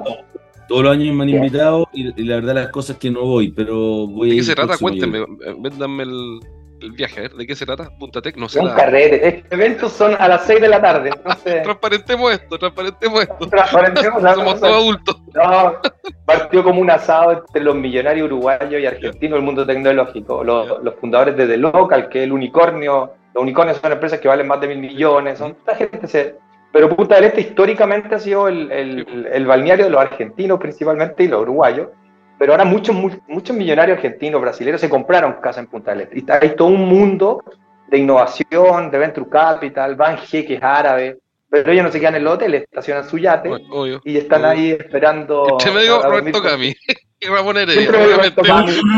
Todos 0.67 0.83
los 0.83 0.93
años 0.93 1.15
me 1.15 1.23
han 1.23 1.29
invitado 1.29 1.87
y, 1.93 2.23
la 2.23 2.35
verdad 2.35 2.55
las 2.55 2.69
cosas 2.69 2.97
que 2.97 3.11
no 3.11 3.21
voy, 3.21 3.51
pero 3.51 4.07
voy 4.07 4.31
¿De 4.31 4.35
qué 4.37 4.43
se 4.43 4.55
trata? 4.55 4.77
Cuéntenme, 4.77 5.25
véndanme 5.59 6.03
el, 6.03 6.39
el 6.83 6.91
viaje, 6.91 7.19
a 7.19 7.21
ver, 7.23 7.33
¿de 7.33 7.47
qué 7.47 7.55
se 7.55 7.65
trata? 7.65 7.89
Punta 7.97 8.21
Tech, 8.21 8.35
no 8.35 8.49
sé. 8.49 8.59
Un 8.59 8.69
carrete, 8.69 9.27
estos 9.27 9.51
eventos 9.51 9.93
son 9.93 10.15
a 10.19 10.27
las 10.27 10.45
6 10.45 10.61
de 10.61 10.67
la 10.67 10.81
tarde. 10.81 11.11
transparentemos 11.63 12.33
esto, 12.33 12.57
transparentemos 12.59 13.21
esto. 13.21 13.47
Transparentemos 13.47 14.21
Somos 14.35 14.59
todos 14.59 14.73
adultos. 14.73 15.21
No, 15.33 15.75
partió 16.25 16.63
como 16.63 16.81
un 16.81 16.89
asado 16.89 17.31
entre 17.31 17.63
los 17.63 17.75
millonarios 17.75 18.25
uruguayos 18.25 18.81
y 18.81 18.85
argentinos 18.85 19.37
del 19.37 19.45
mundo 19.45 19.65
tecnológico. 19.65 20.43
Los, 20.43 20.95
fundadores 20.99 21.35
de 21.37 21.47
The 21.47 21.57
Local, 21.57 22.09
que 22.09 22.19
es 22.19 22.23
el 22.25 22.31
unicornio. 22.31 23.13
Los 23.33 23.41
unicornios 23.41 23.77
son 23.77 23.91
empresas 23.91 24.19
que 24.19 24.27
valen 24.27 24.47
más 24.47 24.61
de 24.61 24.67
mil 24.67 24.79
millones. 24.79 25.39
Son, 25.39 25.51
esta 25.51 25.75
gente 25.75 26.07
se, 26.07 26.35
pero 26.71 26.95
Punta 26.95 27.15
del 27.15 27.25
Este 27.25 27.41
históricamente 27.41 28.15
ha 28.15 28.19
sido 28.19 28.47
el, 28.47 28.71
el, 28.71 29.27
el 29.31 29.45
balneario 29.45 29.85
de 29.85 29.91
los 29.91 30.01
argentinos 30.01 30.59
principalmente 30.59 31.23
y 31.23 31.27
los 31.27 31.41
uruguayos 31.41 31.87
pero 32.43 32.51
ahora 32.51 32.65
muchos, 32.65 32.93
muchos 33.29 33.55
millonarios 33.55 33.95
argentinos, 33.95 34.41
brasileños 34.41 34.81
se 34.81 34.89
compraron 34.89 35.37
casa 35.41 35.61
en 35.61 35.67
Punta 35.67 35.91
del 35.91 36.01
Este. 36.01 36.19
Y 36.19 36.25
hay 36.29 36.57
todo 36.57 36.67
un 36.67 36.89
mundo 36.89 37.41
de 37.87 37.99
innovación, 37.99 38.91
de 38.91 38.97
venture 38.97 39.29
capital, 39.29 39.95
van 39.95 40.17
jeques 40.17 40.61
árabes, 40.61 41.15
pero 41.49 41.71
ellos 41.71 41.85
no 41.85 41.91
se 41.93 42.01
quedan 42.01 42.15
en 42.15 42.21
el 42.23 42.27
hotel, 42.27 42.55
estacionan 42.55 43.07
su 43.07 43.17
yate 43.17 43.49
y 44.03 44.17
están 44.17 44.43
ahí 44.43 44.71
esperando. 44.71 45.55
Este 45.57 45.71
medio 45.71 46.01
Roberto 46.01 46.43
Cami. 46.43 46.75
Ramón 47.29 47.55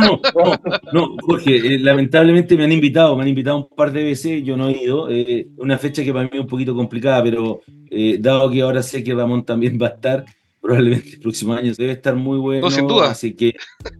No, 0.01 0.19
no, 0.33 0.81
no, 0.91 1.15
Jorge, 1.21 1.57
eh, 1.57 1.77
lamentablemente 1.77 2.57
me 2.57 2.63
han 2.63 2.71
invitado, 2.71 3.15
me 3.15 3.21
han 3.21 3.27
invitado 3.27 3.57
un 3.57 3.75
par 3.75 3.91
de 3.91 4.05
veces, 4.05 4.43
yo 4.43 4.57
no 4.57 4.69
he 4.69 4.83
ido. 4.83 5.07
Eh, 5.11 5.49
una 5.57 5.77
fecha 5.77 6.03
que 6.03 6.11
para 6.11 6.23
mí 6.23 6.31
es 6.33 6.39
un 6.39 6.47
poquito 6.47 6.73
complicada, 6.73 7.21
pero 7.21 7.61
eh, 7.91 8.17
dado 8.19 8.49
que 8.49 8.63
ahora 8.63 8.81
sé 8.81 9.03
que 9.03 9.13
Ramón 9.13 9.45
también 9.45 9.77
va 9.79 9.85
a 9.85 9.91
estar, 9.91 10.25
probablemente 10.65 11.11
el 11.11 11.19
próximo 11.19 11.53
año 11.53 11.73
debe 11.77 11.91
estar 11.91 12.15
muy 12.15 12.39
bueno. 12.39 12.61
No, 12.61 12.71
sin 12.71 12.87
duda. 12.87 13.11
Así 13.11 13.33
que. 13.33 13.53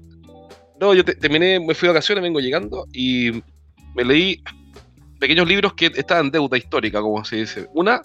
No, 0.78 0.94
yo 0.94 1.06
terminé, 1.06 1.58
me 1.58 1.74
fui 1.74 1.88
de 1.88 1.94
vacaciones, 1.94 2.22
vengo 2.22 2.42
llegando 2.42 2.86
y 2.92 3.32
me 3.96 4.04
leí 4.04 4.44
pequeños 5.22 5.48
libros 5.48 5.74
que 5.74 5.86
estaban 5.86 6.26
en 6.26 6.32
deuda 6.34 6.58
histórica, 6.58 7.00
como 7.00 7.24
se 7.24 7.38
dice. 7.38 7.70
Una, 7.74 8.02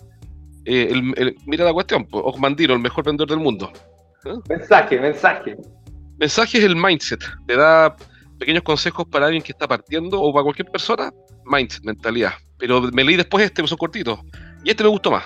mira 1.47 1.64
la 1.64 1.73
cuestión, 1.73 2.07
pues, 2.07 2.23
Osmandino, 2.25 2.75
el 2.75 2.79
mejor 2.79 3.05
vendedor 3.05 3.29
del 3.29 3.40
mundo. 3.40 3.73
Mensaje, 4.49 5.00
mensaje. 5.00 5.57
Mensaje 6.21 6.59
es 6.59 6.64
el 6.64 6.76
mindset. 6.76 7.25
Te 7.49 7.57
da 7.57 7.97
pequeños 8.38 8.62
consejos 8.62 9.05
para 9.11 9.26
alguien 9.26 9.43
que 9.43 9.50
está 9.50 9.67
partiendo 9.67 10.23
o 10.23 10.33
para 10.33 10.45
cualquier 10.45 10.71
persona. 10.71 11.12
Mindset, 11.47 11.83
mentalidad. 11.83 12.35
Pero 12.57 12.83
me 12.83 13.02
leí 13.02 13.17
después 13.17 13.45
este, 13.45 13.67
son 13.67 13.79
cortitos. 13.79 14.21
Y 14.62 14.71
este 14.71 14.85
me 14.85 14.90
gustó 14.90 15.11
más. 15.11 15.25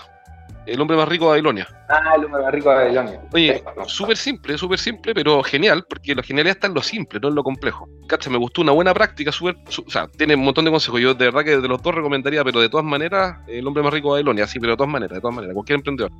El 0.67 0.81
hombre 0.81 0.97
más 0.97 1.09
rico 1.09 1.27
de 1.27 1.31
Babilonia. 1.31 1.69
Ah, 1.89 2.15
el 2.17 2.25
hombre 2.25 2.43
más 2.43 2.53
rico 2.53 2.71
de 2.71 2.77
Babilonia. 2.77 3.21
Oye, 3.33 3.63
súper 3.87 4.17
simple, 4.17 4.57
súper 4.57 4.79
simple, 4.79 5.15
pero 5.15 5.43
genial, 5.43 5.85
porque 5.89 6.15
la 6.15 6.23
genialidad 6.23 6.57
está 6.57 6.67
en 6.69 6.75
lo 6.75 6.83
simple, 6.83 7.21
no 7.21 7.29
en 7.29 7.35
lo 7.35 7.43
complejo. 7.43 7.89
Cacha, 8.09 8.31
me 8.31 8.39
gustó 8.39 8.63
una 8.63 8.73
buena 8.73 8.95
práctica, 8.95 9.31
súper. 9.31 9.57
o 9.67 9.91
sea, 9.91 10.09
tiene 10.09 10.35
un 10.35 10.45
montón 10.45 10.65
de 10.65 10.71
consejos. 10.71 11.01
Yo 11.01 11.15
de 11.15 11.27
verdad 11.27 11.45
que 11.45 11.59
de 11.59 11.69
los 11.69 11.83
dos 11.83 11.95
recomendaría, 11.95 12.43
pero 12.45 12.61
de 12.61 12.69
todas 12.69 12.87
maneras, 12.87 13.39
el 13.47 13.67
hombre 13.67 13.83
más 13.83 13.93
rico 13.93 14.09
de 14.09 14.23
Babilonia, 14.23 14.47
sí, 14.47 14.59
pero 14.59 14.73
de 14.73 14.77
todas 14.77 14.93
maneras, 14.93 15.17
de 15.17 15.21
todas 15.21 15.37
maneras, 15.37 15.55
cualquier 15.55 15.77
emprendedor. 15.77 16.11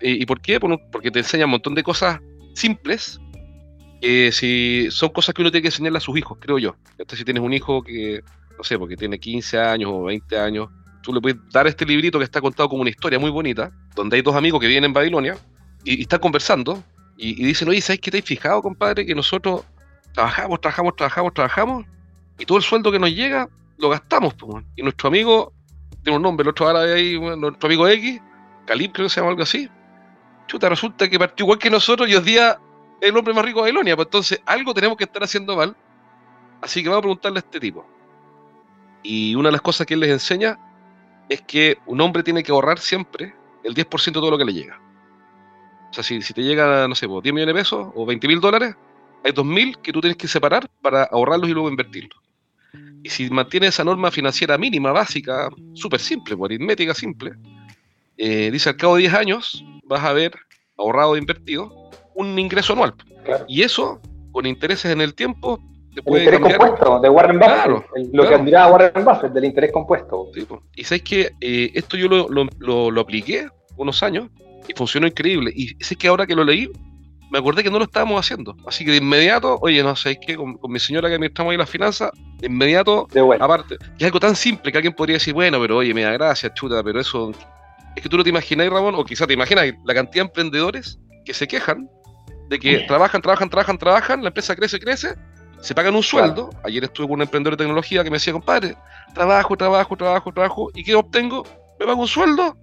¿Y, 0.00 0.24
por 0.26 0.40
qué? 0.40 0.60
Porque 0.60 1.10
te 1.10 1.20
enseña 1.20 1.46
un 1.46 1.52
montón 1.52 1.74
de 1.74 1.82
cosas 1.82 2.20
simples 2.54 3.18
eh, 4.04 4.30
si 4.32 4.88
son 4.90 5.10
cosas 5.10 5.32
que 5.32 5.42
uno 5.42 5.50
tiene 5.52 5.62
que 5.62 5.68
enseñarle 5.68 5.98
a 5.98 6.00
sus 6.00 6.18
hijos, 6.18 6.36
creo 6.40 6.58
yo. 6.58 6.74
Entonces, 6.90 7.20
si 7.20 7.24
tienes 7.24 7.42
un 7.42 7.52
hijo 7.52 7.82
que, 7.84 8.22
no 8.58 8.64
sé, 8.64 8.76
porque 8.76 8.96
tiene 8.96 9.18
15 9.18 9.60
años 9.60 9.90
o 9.92 10.02
20 10.02 10.38
años, 10.38 10.68
tú 11.02 11.12
le 11.12 11.20
puedes 11.20 11.38
dar 11.50 11.66
este 11.66 11.84
librito 11.84 12.18
que 12.18 12.24
está 12.24 12.40
contado 12.40 12.68
como 12.68 12.82
una 12.82 12.90
historia 12.90 13.18
muy 13.18 13.30
bonita, 13.30 13.70
donde 13.94 14.16
hay 14.16 14.22
dos 14.22 14.34
amigos 14.34 14.60
que 14.60 14.66
vienen 14.66 14.90
en 14.90 14.92
Babilonia 14.92 15.36
y, 15.84 16.02
están 16.02 16.20
conversando 16.20 16.82
y, 17.16 17.44
dicen, 17.44 17.68
oye, 17.68 17.80
¿sabes 17.80 18.00
qué 18.00 18.10
te 18.10 18.18
has 18.18 18.24
fijado, 18.24 18.62
compadre? 18.62 19.04
Que 19.04 19.14
nosotros 19.14 19.64
trabajamos, 20.12 20.60
trabajamos, 20.60 20.96
trabajamos, 20.96 21.34
trabajamos 21.34 21.86
y 22.38 22.46
todo 22.46 22.58
el 22.58 22.64
sueldo 22.64 22.90
que 22.90 22.98
nos 22.98 23.10
llega 23.10 23.48
lo 23.78 23.88
gastamos. 23.88 24.34
y 24.76 24.82
nuestro 24.82 25.08
amigo, 25.08 25.52
tiene 26.02 26.16
un 26.16 26.22
nombre, 26.22 26.42
el 26.42 26.48
otro 26.48 26.68
árabe 26.68 26.94
ahí, 26.94 27.18
nuestro 27.18 27.66
amigo 27.66 27.88
X, 27.88 28.20
Calib 28.66 28.92
creo 28.92 29.06
que 29.06 29.10
se 29.10 29.20
llama 29.20 29.30
algo 29.30 29.42
así, 29.42 29.68
chuta, 30.46 30.68
resulta 30.68 31.08
que 31.08 31.18
partió 31.18 31.44
igual 31.44 31.58
que 31.58 31.70
nosotros 31.70 32.08
y 32.08 32.14
hoy 32.14 32.22
día 32.22 32.58
el 33.02 33.16
hombre 33.16 33.34
más 33.34 33.44
rico 33.44 33.58
de 33.58 33.62
Babilonia. 33.62 33.96
Pues 33.96 34.06
entonces, 34.06 34.40
algo 34.46 34.72
tenemos 34.72 34.96
que 34.96 35.04
estar 35.04 35.22
haciendo 35.22 35.56
mal. 35.56 35.76
Así 36.60 36.82
que 36.82 36.88
vamos 36.88 36.98
a 36.98 37.02
preguntarle 37.02 37.38
a 37.38 37.40
este 37.40 37.58
tipo. 37.58 37.84
Y 39.02 39.34
una 39.34 39.48
de 39.48 39.52
las 39.52 39.60
cosas 39.60 39.86
que 39.86 39.94
él 39.94 40.00
les 40.00 40.10
enseña 40.10 40.58
es 41.32 41.42
que 41.42 41.78
un 41.86 42.00
hombre 42.00 42.22
tiene 42.22 42.42
que 42.42 42.52
ahorrar 42.52 42.78
siempre 42.78 43.34
el 43.64 43.74
10% 43.74 44.04
de 44.04 44.12
todo 44.12 44.30
lo 44.30 44.38
que 44.38 44.44
le 44.44 44.52
llega. 44.52 44.80
O 45.90 45.92
sea, 45.94 46.02
si, 46.02 46.20
te 46.20 46.42
llega, 46.42 46.88
no 46.88 46.94
sé, 46.94 47.06
10 47.06 47.12
pues, 47.12 47.32
millones 47.32 47.46
de 47.54 47.60
pesos 47.60 47.88
o 47.94 48.06
20 48.06 48.28
mil 48.28 48.40
dólares, 48.40 48.74
hay 49.24 49.32
2 49.32 49.44
mil 49.44 49.78
que 49.78 49.92
tú 49.92 50.00
tienes 50.00 50.16
que 50.16 50.28
separar 50.28 50.68
para 50.80 51.04
ahorrarlos 51.04 51.48
y 51.48 51.52
luego 51.52 51.68
invertirlos. 51.68 52.18
Y 53.02 53.10
si 53.10 53.28
mantienes 53.30 53.70
esa 53.70 53.84
norma 53.84 54.10
financiera 54.10 54.56
mínima, 54.56 54.92
básica, 54.92 55.48
súper 55.74 56.00
simple, 56.00 56.36
pues, 56.36 56.48
aritmética 56.48 56.94
simple, 56.94 57.32
eh, 58.16 58.50
dice 58.50 58.70
al 58.70 58.76
cabo 58.76 58.96
de 58.96 59.02
10 59.02 59.14
años 59.14 59.64
vas 59.84 60.02
a 60.02 60.10
haber 60.10 60.32
ahorrado 60.78 61.16
e 61.16 61.18
invertido 61.18 61.90
un 62.14 62.38
ingreso 62.38 62.72
anual. 62.72 62.94
Y 63.48 63.62
eso, 63.62 64.00
con 64.32 64.46
intereses 64.46 64.90
en 64.90 65.00
el 65.00 65.14
tiempo, 65.14 65.60
el 65.94 66.18
interés 66.18 66.40
compuesto 66.40 67.00
de 67.00 67.08
Warren 67.08 67.38
Buffett, 67.38 68.10
lo 68.12 68.28
que 68.28 68.34
admiraba 68.34 68.72
Warren 68.72 69.04
Buffett 69.04 69.32
del 69.32 69.44
interés 69.44 69.72
compuesto. 69.72 70.30
y 70.74 70.84
sabes 70.84 71.02
que 71.02 71.30
eh, 71.40 71.70
esto 71.74 71.96
yo 71.96 72.08
lo, 72.08 72.28
lo, 72.28 72.90
lo, 72.90 73.00
apliqué 73.00 73.48
unos 73.76 74.02
años 74.02 74.28
y 74.66 74.72
funcionó 74.74 75.06
increíble. 75.06 75.52
Y 75.54 75.68
sé 75.84 75.96
que 75.96 76.08
ahora 76.08 76.26
que 76.26 76.34
lo 76.34 76.44
leí, 76.44 76.70
me 77.30 77.38
acordé 77.38 77.62
que 77.62 77.70
no 77.70 77.78
lo 77.78 77.84
estábamos 77.84 78.20
haciendo. 78.20 78.56
Así 78.66 78.84
que 78.84 78.92
de 78.92 78.98
inmediato, 78.98 79.58
oye, 79.60 79.82
no 79.82 79.96
sé, 79.96 80.12
es 80.12 80.18
que 80.18 80.36
con, 80.36 80.58
mi 80.68 80.78
señora 80.78 81.08
que 81.08 81.14
administramos 81.14 81.52
ahí 81.52 81.58
las 81.58 81.70
finanzas, 81.70 82.10
de 82.38 82.46
inmediato, 82.46 83.08
aparte, 83.40 83.76
es 83.98 84.04
algo 84.04 84.20
tan 84.20 84.36
simple 84.36 84.70
que 84.70 84.78
alguien 84.78 84.94
podría 84.94 85.16
decir, 85.16 85.34
bueno, 85.34 85.60
pero 85.60 85.78
oye, 85.78 85.92
me 85.94 86.02
da 86.02 86.12
gracia, 86.12 86.52
chuta, 86.54 86.82
pero 86.82 87.00
eso. 87.00 87.32
Es 87.94 88.02
que 88.02 88.08
tú 88.08 88.16
no 88.16 88.24
te 88.24 88.30
imaginas, 88.30 88.68
Ramón, 88.70 88.94
o 88.94 89.04
quizás 89.04 89.26
te 89.26 89.34
imaginas 89.34 89.66
la 89.84 89.94
cantidad 89.94 90.24
de 90.24 90.28
emprendedores 90.28 90.98
que 91.26 91.34
se 91.34 91.46
quejan 91.46 91.88
de 92.48 92.58
que 92.58 92.80
trabajan, 92.80 93.22
trabajan, 93.22 93.48
trabajan, 93.48 93.78
trabajan, 93.78 94.22
la 94.22 94.28
empresa 94.28 94.54
crece, 94.54 94.78
crece, 94.78 95.14
se 95.62 95.74
pagan 95.74 95.94
un 95.94 96.02
sueldo. 96.02 96.50
Ayer 96.64 96.84
estuve 96.84 97.06
con 97.06 97.14
un 97.14 97.22
emprendedor 97.22 97.56
de 97.56 97.64
tecnología 97.64 98.02
que 98.02 98.10
me 98.10 98.16
decía, 98.16 98.32
compadre, 98.32 98.76
trabajo, 99.14 99.56
trabajo, 99.56 99.96
trabajo, 99.96 100.32
trabajo, 100.32 100.70
¿y 100.74 100.82
qué 100.82 100.94
obtengo? 100.94 101.44
Me 101.78 101.86
pago 101.86 102.02
un 102.02 102.08
sueldo 102.08 102.56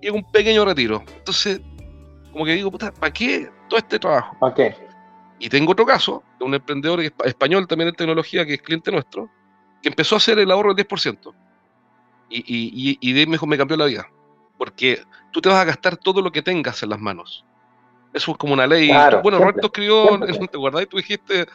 y 0.00 0.10
un 0.10 0.28
pequeño 0.32 0.64
retiro. 0.64 1.04
Entonces, 1.16 1.60
como 2.32 2.44
que 2.44 2.54
digo, 2.54 2.70
puta, 2.70 2.92
¿para 2.92 3.12
qué 3.12 3.48
todo 3.68 3.78
este 3.78 3.98
trabajo? 3.98 4.36
¿Para 4.40 4.54
qué? 4.54 4.76
Y 5.38 5.48
tengo 5.48 5.72
otro 5.72 5.86
caso, 5.86 6.22
de 6.38 6.44
un 6.44 6.54
emprendedor 6.54 7.00
español 7.00 7.66
también 7.68 7.90
de 7.90 7.96
tecnología, 7.96 8.44
que 8.44 8.54
es 8.54 8.62
cliente 8.62 8.90
nuestro, 8.90 9.30
que 9.80 9.88
empezó 9.88 10.16
a 10.16 10.18
hacer 10.18 10.38
el 10.38 10.50
ahorro 10.50 10.74
del 10.74 10.86
10%. 10.86 11.32
Y, 12.28 12.38
y, 12.38 12.90
y, 12.90 12.98
y 13.00 13.12
de 13.12 13.26
me, 13.26 13.38
me 13.46 13.56
cambió 13.56 13.76
la 13.76 13.86
vida. 13.86 14.08
Porque 14.58 15.02
tú 15.30 15.40
te 15.40 15.48
vas 15.48 15.58
a 15.58 15.64
gastar 15.64 15.96
todo 15.96 16.20
lo 16.22 16.32
que 16.32 16.42
tengas 16.42 16.82
en 16.82 16.90
las 16.90 17.00
manos. 17.00 17.44
Eso 18.12 18.32
es 18.32 18.36
como 18.36 18.52
una 18.52 18.66
ley. 18.66 18.90
bueno, 19.22 19.38
Roberto 19.38 19.66
escribió, 19.66 20.18
¿te 20.50 20.56
acuerdas? 20.56 20.86
Tú 20.88 20.96
dijiste 20.96 21.46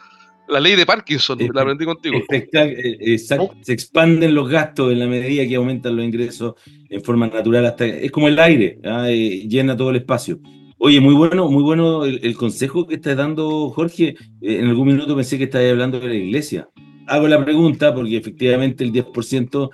la 0.48 0.60
ley 0.60 0.76
de 0.76 0.86
Parkinson, 0.86 1.38
la 1.52 1.62
aprendí 1.62 1.84
contigo. 1.84 2.16
Eh, 2.30 3.18
se 3.18 3.72
expanden 3.72 4.34
los 4.34 4.48
gastos 4.48 4.92
en 4.92 4.98
la 4.98 5.06
medida 5.06 5.46
que 5.46 5.56
aumentan 5.56 5.96
los 5.96 6.04
ingresos 6.04 6.54
en 6.88 7.02
forma 7.02 7.26
natural. 7.26 7.66
hasta 7.66 7.86
Es 7.86 8.10
como 8.10 8.28
el 8.28 8.38
aire, 8.38 8.78
¿ah? 8.84 9.08
eh, 9.08 9.46
llena 9.48 9.76
todo 9.76 9.90
el 9.90 9.96
espacio. 9.96 10.40
Oye, 10.78 11.00
muy 11.00 11.14
bueno, 11.14 11.48
muy 11.48 11.62
bueno 11.62 12.04
el, 12.04 12.36
consejo 12.36 12.86
que 12.86 12.94
estás 12.96 13.16
dando, 13.16 13.70
Jorge. 13.70 14.16
Eh, 14.40 14.60
en 14.60 14.68
algún 14.68 14.88
minuto 14.88 15.16
pensé 15.16 15.36
que 15.36 15.44
estabas 15.44 15.70
hablando 15.70 15.98
de 15.98 16.08
la 16.08 16.14
iglesia. 16.14 16.68
Hago 17.06 17.26
la 17.26 17.44
pregunta 17.44 17.94
porque 17.94 18.16
efectivamente 18.16 18.84
el 18.84 18.92
10% 18.92 19.70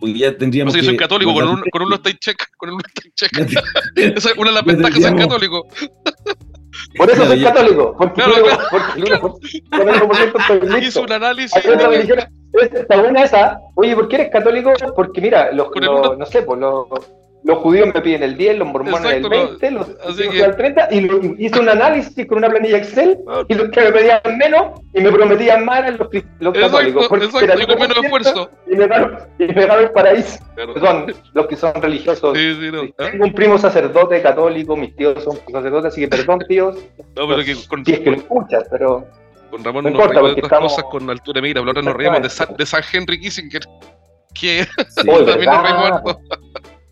pues 0.00 0.14
ya 0.14 0.36
tendríamos 0.36 0.72
no 0.72 0.78
sé, 0.78 0.80
que... 0.80 0.86
soy 0.86 0.96
católico, 0.96 1.34
con, 1.34 1.48
un, 1.48 1.62
con 1.72 1.82
uno 1.82 1.96
está 1.96 2.16
check, 2.16 2.44
con 2.56 2.70
uno 2.70 2.80
está 2.86 3.02
check. 3.14 3.32
Esa 3.96 4.30
es 4.30 4.36
una 4.36 4.50
de 4.50 4.54
las 4.54 4.64
ventajas 4.64 4.94
de 4.94 5.02
ser 5.02 5.16
católico. 5.16 5.66
Por 6.96 7.10
eso 7.10 7.26
soy 7.26 7.42
católico, 7.42 7.94
porque, 7.98 8.22
claro, 8.22 8.32
claro. 8.94 9.20
porque 9.20 10.86
Hizo 10.86 11.02
un 11.02 11.12
análisis. 11.12 11.52
Está 12.72 13.00
buena 13.00 13.24
esa. 13.24 13.60
Oye, 13.74 13.94
¿por 13.94 14.08
qué 14.08 14.16
eres 14.16 14.30
católico? 14.30 14.72
Porque 14.96 15.20
mira, 15.20 15.52
los, 15.52 15.68
los 15.74 16.18
no 16.18 16.26
sé, 16.26 16.42
pues 16.42 16.58
los 16.58 16.86
los 17.44 17.58
judíos 17.58 17.88
me 17.94 18.00
piden 18.00 18.22
el 18.22 18.36
10, 18.36 18.58
los 18.58 18.68
mormones 18.68 19.12
el 19.12 19.28
20, 19.28 19.70
los 19.70 19.86
judíos 19.86 20.34
el 20.34 20.56
30, 20.56 20.88
y 20.90 21.44
hice 21.44 21.60
un 21.60 21.68
análisis 21.68 22.26
con 22.26 22.38
una 22.38 22.48
planilla 22.48 22.78
Excel, 22.78 23.18
y 23.48 23.54
los 23.54 23.70
que 23.70 23.80
me 23.80 23.92
pedían 23.92 24.20
menos 24.38 24.80
y 24.92 25.00
me 25.00 25.12
prometían 25.12 25.64
más 25.64 25.78
eran 25.80 25.98
los, 25.98 26.08
los 26.40 26.54
católicos. 26.54 27.06
Porque 27.08 27.26
exacto, 27.26 27.62
y 27.62 27.66
con 27.66 27.78
menos 27.78 28.04
esfuerzo. 28.04 28.50
Y 28.66 28.76
me 28.76 28.84
y 29.38 29.46
me 29.46 29.64
el 29.64 29.90
paraíso. 29.92 30.38
Perdón, 30.56 31.14
los 31.32 31.46
que 31.46 31.56
son 31.56 31.74
religiosos. 31.80 32.36
Sí, 32.36 32.54
sí, 32.60 32.70
no. 32.72 32.82
¿Ah? 32.98 33.10
Tengo 33.10 33.24
un 33.24 33.32
primo 33.32 33.56
sacerdote 33.58 34.20
católico, 34.20 34.76
mis 34.76 34.94
tíos 34.96 35.22
son 35.22 35.38
sacerdotes, 35.50 35.92
así 35.92 36.02
que 36.02 36.08
perdón, 36.08 36.40
tíos. 36.48 36.76
No, 37.16 37.28
pero 37.28 37.44
que 37.44 37.54
con, 37.68 37.84
si 37.84 37.92
es 37.92 38.00
que 38.00 38.10
lo 38.10 38.16
escuchas, 38.16 38.64
pero. 38.70 39.06
Con 39.50 39.64
Ramón 39.64 39.84
no 39.84 39.90
nos 39.90 40.00
importa, 40.00 40.20
reímos 40.20 40.34
de 40.34 40.42
otras 40.42 40.52
estamos... 40.52 40.72
cosas 40.72 40.84
con 40.90 41.08
altura 41.08 41.40
mira, 41.40 41.60
ahora 41.60 41.80
nos 41.80 41.94
reímos 41.94 42.20
de 42.20 42.28
San, 42.28 42.54
de 42.54 42.66
San 42.66 42.82
Henry 42.92 43.18
Kissinger, 43.18 43.62
que 44.34 44.64
sí, 44.64 45.06
también 45.24 45.50
nos 45.50 45.62
reímos 45.62 46.18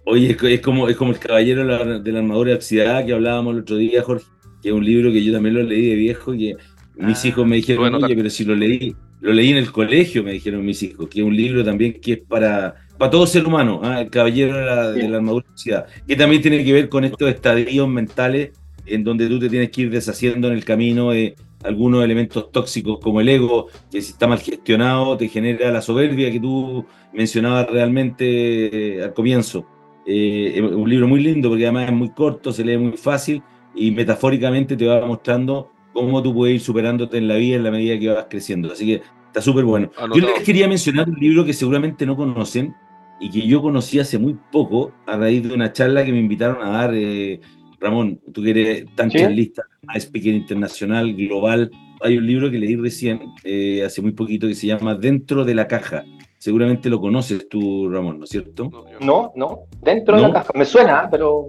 Oye, 0.09 0.37
es, 0.41 0.61
como, 0.61 0.89
es 0.89 0.97
como 0.97 1.11
el 1.11 1.19
Caballero 1.19 1.67
de 2.01 2.13
la, 2.13 2.19
Armadura 2.21 2.55
Oxidada 2.55 3.05
que 3.05 3.13
hablábamos 3.13 3.55
el 3.55 3.63
otro 3.63 3.77
día, 3.77 4.05
Jorge, 4.05 4.25
que 4.63 4.69
es 4.69 4.75
un 4.75 4.85
libro 4.85 5.11
que 5.11 5.23
yo 5.23 5.33
también 5.33 5.57
lo 5.57 5.65
leí 5.65 5.85
de 5.85 5.97
viejo, 5.97 6.31
que 6.31 6.55
mis 6.95 7.25
ah, 7.25 7.29
hijos 7.29 7.45
me 7.45 7.57
dijeron, 7.57 7.93
oye, 7.93 8.15
pero 8.15 8.31
si 8.31 8.45
lo 8.45 8.55
leí, 8.55 8.95
lo 9.21 9.33
leí 9.33 9.51
en 9.51 9.57
el 9.57 9.73
colegio, 9.73 10.23
me 10.23 10.31
dijeron 10.31 10.65
mis 10.65 10.81
hijos, 10.85 11.09
que 11.09 11.19
es 11.19 11.27
un 11.27 11.37
libro 11.37 11.65
también 11.65 12.01
que 12.01 12.13
es 12.13 12.19
para, 12.21 12.77
para 12.97 13.11
todo 13.11 13.27
ser 13.27 13.45
humano, 13.45 13.81
¿ah? 13.83 14.03
el 14.03 14.09
Caballero 14.09 14.57
de 14.57 15.09
la, 15.09 15.17
Armadura 15.17 15.45
Oxidada, 15.51 15.87
que 16.07 16.15
también 16.15 16.41
tiene 16.41 16.65
que 16.65 16.73
ver 16.73 16.89
con 16.89 17.05
estos 17.05 17.29
estadios 17.29 17.89
mentales 17.89 18.53
en 18.87 19.03
donde 19.03 19.27
tú 19.27 19.41
te 19.41 19.49
tienes 19.49 19.71
que 19.71 19.83
ir 19.83 19.91
deshaciendo 19.91 20.47
en 20.47 20.55
el 20.55 20.65
camino 20.65 21.11
de 21.11 21.35
algunos 21.65 22.05
elementos 22.05 22.53
tóxicos 22.53 23.01
como 23.01 23.21
el 23.21 23.29
ego, 23.29 23.67
que 23.91 24.01
si 24.01 24.13
está 24.13 24.29
mal 24.29 24.39
gestionado 24.39 25.17
te 25.17 25.27
genera 25.27 25.73
la 25.73 25.83
soberbia 25.83 26.31
que 26.31 26.39
tú 26.39 26.87
mencionabas 27.13 27.69
realmente 27.69 28.99
eh, 28.99 29.03
al 29.03 29.13
comienzo. 29.13 29.67
Eh, 30.07 30.63
un 30.63 30.89
libro 30.89 31.09
muy 31.09 31.21
lindo 31.21 31.49
porque 31.49 31.65
además 31.65 31.89
es 31.89 31.95
muy 31.95 32.11
corto, 32.11 32.53
se 32.53 32.65
lee 32.65 32.79
muy 32.79 32.97
fácil 32.97 33.43
y 33.75 33.91
metafóricamente 33.91 34.77
te 34.77 34.87
va 34.87 35.05
mostrando 35.05 35.73
cómo 35.93 36.23
tú 36.23 36.33
puedes 36.33 36.57
ir 36.57 36.61
superándote 36.61 37.19
en 37.19 37.29
la 37.29 37.37
vida 37.37 37.57
en 37.57 37.65
la 37.65 37.71
medida 37.71 37.99
que 37.99 38.09
vas 38.09 38.27
creciendo. 38.31 38.73
Así 38.73 38.87
que 38.87 39.03
está 39.27 39.41
súper 39.41 39.65
bueno. 39.65 39.91
Yo 40.15 40.21
les 40.21 40.43
quería 40.43 40.69
mencionar 40.69 41.09
un 41.09 41.19
libro 41.19 41.45
que 41.45 41.53
seguramente 41.53 42.07
no 42.07 42.17
conocen 42.17 42.75
y 43.21 43.31
que 43.31 43.47
yo 43.47 43.63
conocí 43.63 43.99
hace 43.99 44.19
muy 44.19 44.37
poco 44.53 44.93
a 45.07 45.17
raíz 45.17 45.43
de 45.43 45.55
una 45.55 45.73
charla 45.73 46.05
que 46.05 46.13
me 46.13 46.19
invitaron 46.19 46.63
a 46.63 46.71
dar 46.71 46.95
eh, 46.95 47.41
Ramón, 47.81 48.21
tú 48.33 48.43
que 48.43 48.51
eres 48.51 48.85
tan 48.95 49.11
¿Sí? 49.11 49.19
charlista, 49.19 49.63
speaker 49.95 50.35
internacional, 50.35 51.15
global, 51.15 51.71
hay 52.01 52.19
un 52.19 52.27
libro 52.27 52.51
que 52.51 52.59
leí 52.59 52.77
recién, 52.77 53.21
eh, 53.45 53.83
hace 53.85 54.03
muy 54.03 54.13
poquito, 54.13 54.47
que 54.47 54.55
se 54.55 54.67
llama 54.67 54.95
Dentro 54.95 55.45
de 55.45 55.55
la 55.55 55.67
caja. 55.67 56.05
Seguramente 56.47 56.89
lo 56.89 57.01
conoces 57.01 57.49
tú, 57.49 57.89
Ramón, 57.91 58.21
¿no 58.21 58.25
es 58.25 58.31
cierto? 58.31 58.71
No, 58.71 58.85
No, 59.01 59.33
no, 59.35 59.59
dentro 59.83 60.15
de 60.15 60.23
¿No? 60.23 60.29
la 60.29 60.35
caja. 60.35 60.53
Me 60.55 60.65
suena, 60.65 61.09
pero 61.11 61.49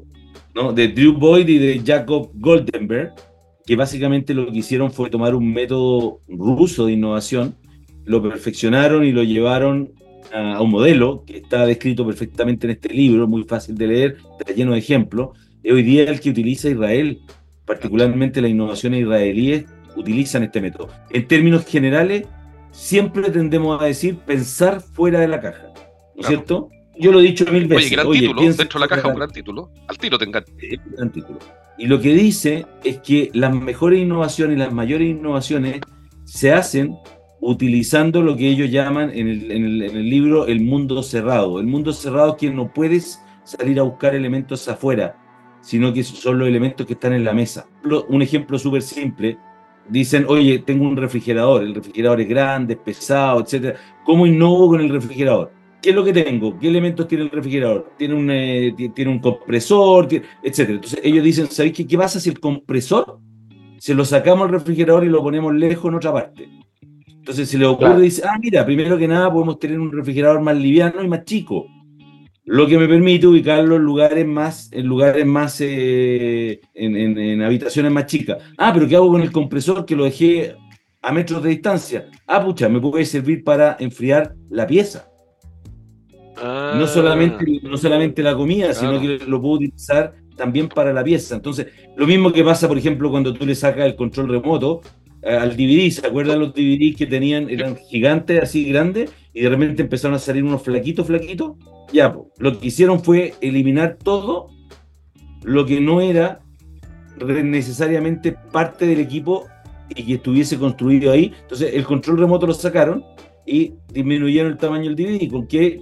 ¿no? 0.56 0.74
De 0.74 0.88
Drew 0.88 1.14
Boyd 1.14 1.48
y 1.48 1.60
de 1.60 1.82
Jacob 1.86 2.32
Goldenberg, 2.34 3.14
que 3.64 3.76
básicamente 3.76 4.34
lo 4.34 4.52
que 4.52 4.58
hicieron 4.58 4.90
fue 4.92 5.12
tomar 5.12 5.36
un 5.36 5.54
método 5.54 6.22
ruso 6.28 6.88
de 6.88 6.94
innovación, 6.94 7.54
lo 8.06 8.24
perfeccionaron 8.24 9.06
y 9.06 9.12
lo 9.12 9.22
llevaron 9.22 9.92
a, 10.34 10.56
a 10.56 10.62
un 10.64 10.72
modelo 10.72 11.24
que 11.28 11.38
está 11.38 11.68
descrito 11.68 12.04
perfectamente 12.04 12.66
en 12.66 12.72
este 12.72 12.90
libro, 12.92 13.28
muy 13.28 13.44
fácil 13.44 13.76
de 13.76 13.86
leer, 13.86 14.18
está 14.40 14.52
lleno 14.52 14.72
de 14.72 14.80
ejemplos. 14.80 15.38
Y 15.64 15.70
hoy 15.70 15.84
día 15.84 16.06
el 16.06 16.20
que 16.20 16.32
utiliza 16.32 16.70
Israel, 16.70 17.20
particularmente 17.66 18.42
las 18.42 18.50
innovaciones 18.50 19.02
israelíes, 19.02 19.66
utilizan 19.96 20.42
este 20.42 20.60
método. 20.60 20.90
En 21.12 21.28
términos 21.28 21.66
generales, 21.66 22.26
siempre 22.78 23.30
tendemos 23.32 23.82
a 23.82 23.86
decir 23.86 24.18
pensar 24.20 24.82
fuera 24.82 25.20
de 25.20 25.28
la 25.28 25.42
caja, 25.42 25.64
¿no 25.64 25.72
es 25.74 26.14
Claro. 26.16 26.28
cierto? 26.28 26.70
Yo 27.00 27.12
lo 27.12 27.20
he 27.20 27.24
dicho 27.24 27.46
mil 27.52 27.68
veces. 27.68 27.86
Oye, 27.88 27.96
gran 27.96 28.08
Oye, 28.08 28.20
título, 28.22 28.42
dentro 28.42 28.80
de 28.80 28.80
la 28.80 28.88
caja, 28.88 29.08
un 29.08 29.16
gran 29.16 29.32
título. 29.32 29.72
Al 29.88 29.98
tiro 29.98 30.18
te 30.18 30.26
un 30.26 30.32
gran 30.32 31.12
título. 31.12 31.40
Y 31.78 31.86
lo 31.88 32.00
que 32.02 32.14
dice 32.14 32.66
es 32.84 33.00
que 33.00 33.30
las 33.34 33.54
mejores 33.54 34.00
innovaciones, 34.00 34.58
las 34.58 34.72
mayores 34.74 35.08
innovaciones 35.10 35.80
se 36.24 36.52
hacen 36.54 36.96
utilizando 37.40 38.22
lo 38.24 38.36
que 38.36 38.48
ellos 38.50 38.72
llaman 38.72 39.12
en 39.14 39.28
el, 39.28 39.52
en 39.52 39.66
el- 39.66 39.82
en 39.84 39.96
el 39.96 40.10
libro 40.10 40.48
el 40.48 40.62
mundo 40.62 41.04
cerrado. 41.04 41.60
El 41.60 41.68
mundo 41.68 41.94
cerrado 41.94 42.32
es 42.32 42.36
que 42.38 42.50
no 42.50 42.74
puedes 42.74 43.22
salir 43.44 43.80
a 43.80 43.84
buscar 43.84 44.16
elementos 44.16 44.68
afuera, 44.68 45.16
sino 45.62 45.94
que 45.94 46.04
son 46.04 46.40
los 46.40 46.48
elementos 46.48 46.86
que 46.88 46.94
están 46.94 47.14
en 47.14 47.24
la 47.24 47.34
mesa. 47.34 47.68
Un 48.10 48.22
ejemplo 48.24 48.58
súper 48.58 48.82
simple. 48.82 49.38
Dicen, 49.90 50.26
oye, 50.28 50.60
tengo 50.60 50.86
un 50.88 50.98
refrigerador, 50.98 51.64
el 51.64 51.74
refrigerador 51.76 52.22
es 52.22 52.28
grande, 52.28 52.74
es 52.74 52.80
pesado, 52.80 53.42
etcétera. 53.42 53.80
¿Cómo 54.04 54.28
innovo 54.28 54.70
con 54.70 54.82
el 54.82 54.90
refrigerador? 54.90 55.52
¿Qué 55.82 55.92
es 55.92 55.96
lo 55.96 56.04
que 56.04 56.12
tengo? 56.12 56.58
¿Qué 56.60 56.68
elementos 56.68 57.08
tiene 57.08 57.24
el 57.26 57.30
refrigerador? 57.30 57.94
Tiene 57.98 58.16
un, 58.16 58.30
eh, 58.32 58.74
ti- 58.76 58.90
tiene 58.90 59.12
un 59.12 59.20
compresor, 59.20 60.08
ti- 60.08 60.22
etcétera. 60.44 60.76
Entonces 60.76 61.00
ellos 61.04 61.24
dicen, 61.24 61.48
¿sabéis 61.50 61.74
qué, 61.76 61.88
qué 61.88 61.98
pasa 61.98 62.20
si 62.20 62.30
el 62.30 62.40
compresor 62.40 63.20
se 63.78 63.94
lo 63.94 64.04
sacamos 64.04 64.48
al 64.48 64.54
refrigerador 64.54 65.06
y 65.06 65.10
lo 65.10 65.22
ponemos 65.24 65.54
lejos 65.54 65.90
en 65.90 65.96
otra 65.96 66.12
parte? 66.12 66.50
Entonces 67.08 67.48
se 67.50 67.58
le 67.58 67.66
ocurre 67.66 67.88
Claro. 67.88 68.00
y 68.02 68.06
dice, 68.06 68.24
ah, 68.26 68.38
mira, 68.42 68.66
primero 68.66 68.98
que 68.98 69.08
nada 69.08 69.32
podemos 69.32 69.60
tener 69.60 69.80
un 69.80 69.92
refrigerador 69.92 70.42
más 70.42 70.58
liviano 70.58 71.02
y 71.04 71.08
más 71.08 71.24
chico, 71.26 71.68
lo 72.50 72.66
que 72.66 72.78
me 72.78 72.88
permite 72.88 73.28
ubicarlo 73.28 73.76
en 73.76 73.82
lugares 73.84 74.26
más, 74.26 74.70
en 74.72 74.88
lugares 74.88 75.26
más, 75.26 75.60
eh, 75.60 76.62
en, 76.74 76.96
en- 76.96 77.18
en 77.18 77.42
habitaciones 77.42 77.92
más 77.92 78.06
chicas. 78.06 78.38
Ah, 78.58 78.72
pero 78.74 78.88
¿qué 78.88 78.96
hago 78.96 79.10
con 79.12 79.22
el 79.22 79.32
compresor 79.34 79.86
que 79.86 79.96
lo 79.98 80.06
dejé 80.06 80.56
a 81.02 81.12
metros 81.12 81.44
de 81.44 81.50
distancia? 81.50 82.08
Ah, 82.26 82.44
pucha, 82.44 82.70
me 82.70 82.80
puede 82.80 83.04
servir 83.06 83.44
para 83.44 83.76
enfriar 83.80 84.34
la 84.50 84.66
pieza. 84.66 85.10
No 86.38 86.44
Ah, 86.84 86.88
solamente, 86.88 87.44
no 87.64 87.78
solamente 87.78 88.22
la 88.24 88.36
comida, 88.36 88.74
sino 88.74 89.00
Claro. 89.00 89.20
que 89.20 89.26
lo 89.26 89.42
puedo 89.42 89.56
utilizar 89.56 90.14
también 90.36 90.70
para 90.70 90.94
la 90.94 91.04
pieza. 91.04 91.36
Entonces, 91.36 91.68
lo 91.96 92.06
mismo 92.08 92.32
que 92.32 92.44
pasa, 92.44 92.68
por 92.68 92.78
ejemplo, 92.78 93.10
cuando 93.10 93.34
tú 93.34 93.46
le 93.46 93.56
sacas 93.56 93.86
el 93.88 93.96
control 93.96 94.30
remoto 94.30 94.82
al 95.24 95.56
DVD. 95.58 95.90
¿Se 95.92 96.06
acuerdan 96.06 96.40
los 96.40 96.54
DVDs 96.54 96.96
que 96.96 97.06
tenían, 97.06 97.50
eran 97.50 97.76
gigantes, 97.76 98.42
así 98.42 98.66
grandes, 98.66 99.12
y 99.34 99.42
de 99.42 99.50
repente 99.50 99.82
empezaron 99.84 100.16
a 100.16 100.20
salir 100.20 100.44
unos 100.44 100.62
flaquitos, 100.64 101.08
flaquitos? 101.08 101.54
Ya, 101.94 102.14
po. 102.14 102.32
lo 102.38 102.60
que 102.60 102.68
hicieron 102.68 103.02
fue 103.02 103.34
eliminar 103.42 103.98
todo 104.04 104.50
lo 105.44 105.66
que 105.66 105.80
no 105.80 106.02
era 106.02 106.42
necesariamente 107.44 108.34
parte 108.52 108.86
del 108.86 109.00
equipo 109.00 109.48
y 109.90 110.04
que 110.04 110.14
estuviese 110.16 110.58
construido 110.58 111.12
ahí. 111.12 111.34
Entonces, 111.42 111.74
el 111.74 111.84
control 111.86 112.20
remoto 112.20 112.46
lo 112.46 112.54
sacaron 112.54 113.04
y 113.46 113.74
disminuyeron 113.94 114.52
el 114.52 114.58
tamaño 114.58 114.94
del 114.94 114.96
DVD. 114.96 115.30
¿Con 115.32 115.48
qué, 115.48 115.80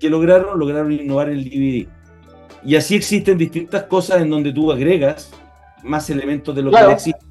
qué 0.00 0.10
lograron? 0.10 0.58
Lograron 0.58 0.92
innovar 0.92 1.28
el 1.30 1.44
DVD. 1.44 1.86
Y 2.64 2.76
así 2.76 2.96
existen 2.96 3.38
distintas 3.38 3.84
cosas 3.84 4.22
en 4.22 4.30
donde 4.30 4.52
tú 4.52 4.72
agregas 4.72 5.30
más 5.82 6.10
elementos 6.10 6.54
de 6.56 6.62
lo 6.62 6.70
Claro. 6.70 6.88
que 6.88 6.94
existe. 6.94 7.24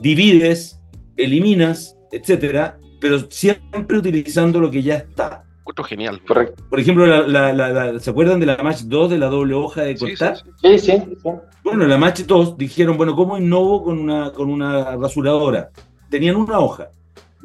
Divides, 0.00 0.80
eliminas, 1.16 1.96
etcétera, 2.10 2.78
pero 3.00 3.18
siempre 3.30 3.98
utilizando 3.98 4.60
lo 4.60 4.70
que 4.70 4.82
ya 4.82 4.96
está. 4.96 5.44
Encuentro 5.60 5.84
genial. 5.84 6.20
correcto. 6.26 6.64
Por 6.68 6.80
ejemplo, 6.80 7.06
la- 7.06 7.26
la- 7.26 7.52
la- 7.52 7.68
la- 7.92 8.00
¿se 8.00 8.10
acuerdan 8.10 8.40
de 8.40 8.46
la 8.46 8.56
Match 8.62 8.80
2 8.82 9.10
de 9.10 9.18
la 9.18 9.26
doble 9.26 9.54
hoja 9.54 9.82
de 9.82 9.96
Sí, 9.96 10.06
sí, 10.06 10.10
cortar? 10.16 10.36
sí. 10.36 10.42
Sí, 10.60 10.78
sí, 10.78 11.02
sí. 11.22 11.28
Bueno, 11.62 11.86
la 11.86 11.96
Match 11.98 12.22
2 12.22 12.56
dijeron, 12.58 12.96
bueno, 12.96 13.14
¿cómo 13.14 13.38
innovo 13.38 13.84
con 13.84 13.98
una, 13.98 14.32
con 14.32 14.50
una 14.50 14.96
rasuradora? 14.96 15.70
Tenían 16.10 16.34
una 16.36 16.58
hoja. 16.58 16.90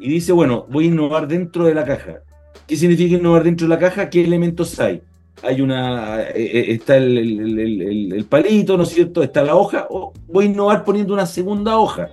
Y 0.00 0.08
dice, 0.08 0.32
bueno, 0.32 0.66
voy 0.68 0.84
a 0.84 0.88
innovar 0.88 1.28
dentro 1.28 1.64
de 1.64 1.74
la 1.74 1.84
caja. 1.84 2.18
¿Qué 2.66 2.76
significa 2.76 3.16
innovar 3.16 3.44
dentro 3.44 3.66
de 3.68 3.74
la 3.74 3.78
caja? 3.80 4.10
¿Qué 4.10 4.24
elementos 4.24 4.78
hay? 4.80 5.00
Hay 5.44 5.60
una, 5.60 6.20
eh, 6.22 6.32
eh, 6.36 6.64
está 6.72 6.96
el, 6.96 7.16
el- 7.16 7.58
el- 7.60 7.82
el- 7.82 8.12
el 8.14 8.24
palito, 8.24 8.76
¿no 8.76 8.82
es 8.82 8.88
cierto? 8.90 9.22
Está 9.22 9.42
la 9.44 9.54
hoja. 9.54 9.86
O 9.90 10.12
voy 10.26 10.46
a 10.46 10.48
innovar 10.48 10.84
poniendo 10.84 11.14
una 11.14 11.24
segunda 11.26 11.78
hoja, 11.78 12.10